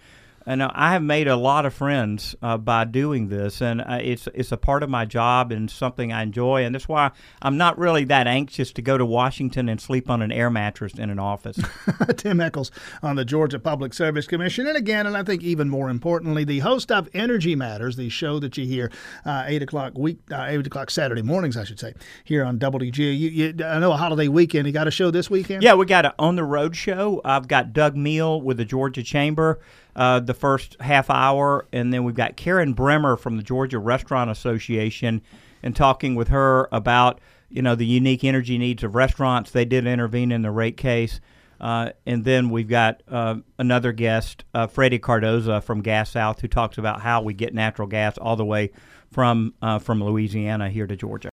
and 0.48 0.64
I 0.64 0.94
have 0.94 1.04
made 1.04 1.28
a 1.28 1.36
lot 1.36 1.66
of 1.66 1.74
friends 1.74 2.34
uh, 2.42 2.58
by 2.58 2.86
doing 2.86 3.28
this, 3.28 3.62
and 3.62 3.82
uh, 3.82 4.00
it's 4.02 4.30
it's 4.34 4.54
a 4.54 4.58
part 4.58 4.82
of 4.82 4.90
my 4.90 5.04
job 5.04 5.52
and 5.52 5.70
something 5.70 6.14
I 6.14 6.24
enjoy, 6.24 6.64
and 6.64 6.74
that's 6.74 6.88
why 6.88 7.12
I'm 7.42 7.58
not 7.58 7.78
really 7.78 8.06
that 8.06 8.28
anxious 8.28 8.72
to 8.72 8.82
go 8.82 8.98
to 8.98 9.06
Washington 9.06 9.68
and 9.68 9.80
sleep 9.82 10.10
on 10.10 10.22
an 10.22 10.32
air 10.32 10.50
mattress 10.50 10.94
in 10.94 11.10
an 11.10 11.20
office. 11.20 11.60
Tim 12.16 12.40
Echols 12.40 12.72
on 13.04 13.18
the 13.18 13.26
Georgia 13.26 13.60
Public 13.60 13.94
Service 13.94 14.26
Commission, 14.26 14.68
and 14.68 14.78
again, 14.78 15.06
and 15.06 15.18
I 15.18 15.24
think 15.24 15.44
even 15.44 15.70
more 15.70 15.90
importantly, 15.90 16.46
the 16.46 16.60
host 16.60 16.94
of 16.94 17.10
Energy 17.14 17.54
Matters, 17.54 17.98
the 17.98 18.08
show 18.08 18.40
that 18.40 18.58
you 18.58 18.66
hear 18.66 18.90
uh, 19.26 19.44
eight 19.48 19.62
o'clock 19.62 19.98
week, 19.98 20.20
uh, 20.32 20.46
eight 20.48 20.66
o'clock 20.66 20.90
Saturday 20.90 21.24
mornings, 21.24 21.58
I 21.58 21.66
should 21.66 21.80
say, 21.80 21.94
here 22.24 22.46
on 22.46 22.58
WGA. 22.58 22.98
You, 22.98 23.30
you, 23.30 23.66
I 23.66 23.80
know 23.80 23.92
a 23.92 23.98
holiday 23.98 24.30
weekend. 24.30 24.66
You 24.66 24.72
got 24.72 24.88
a 24.88 24.92
show 24.92 25.12
this 25.12 25.30
weekend? 25.30 25.62
Yeah, 25.62 25.74
we 25.74 25.86
got 25.86 26.06
an 26.06 26.14
on 26.18 26.38
the 26.38 26.46
road 26.46 26.74
show. 26.78 27.20
I've 27.26 27.50
got 27.50 27.74
Doug 27.74 27.98
Meal 27.98 28.42
with 28.42 28.56
the 28.56 28.66
Georgia 28.66 29.04
Chamber 29.04 29.60
uh, 29.98 30.20
the 30.20 30.34
first 30.34 30.78
half 30.80 31.10
hour, 31.10 31.68
and 31.74 31.92
then 31.92 32.04
we've 32.04 32.16
got 32.16 32.38
Karen 32.38 32.74
Bremer 32.74 33.18
from 33.18 33.36
the 33.36 33.44
Georgia 33.44 33.80
Restaurant 33.80 34.30
Association, 34.30 35.22
and 35.64 35.76
talking 35.76 36.16
with 36.16 36.28
her 36.30 36.70
about 36.72 37.20
you 37.50 37.62
know 37.62 37.76
the 37.76 37.86
unique 37.86 38.24
energy 38.24 38.58
needs 38.58 38.84
of 38.84 38.96
restaurants. 38.96 39.52
They 39.52 39.66
did 39.66 39.88
intervene 39.88 40.32
in 40.32 40.44
the 40.44 40.52
rate 40.52 40.78
case. 40.78 41.20
Uh, 41.60 41.90
and 42.06 42.24
then 42.24 42.52
we've 42.52 42.68
got 42.68 43.02
uh, 43.08 43.34
another 43.58 43.92
guest, 43.92 44.44
uh, 44.54 44.68
Freddie 44.68 45.00
Cardoza 45.00 45.64
from 45.64 45.82
Gas 45.82 46.12
South, 46.12 46.40
who 46.40 46.48
talks 46.48 46.78
about 46.78 47.02
how 47.02 47.24
we 47.24 47.34
get 47.34 47.52
natural 47.52 47.88
gas 47.88 48.16
all 48.20 48.36
the 48.36 48.46
way 48.46 48.70
from 49.12 49.56
uh, 49.62 49.80
from 49.80 50.04
Louisiana 50.04 50.70
here 50.70 50.86
to 50.86 50.96
Georgia. 50.96 51.26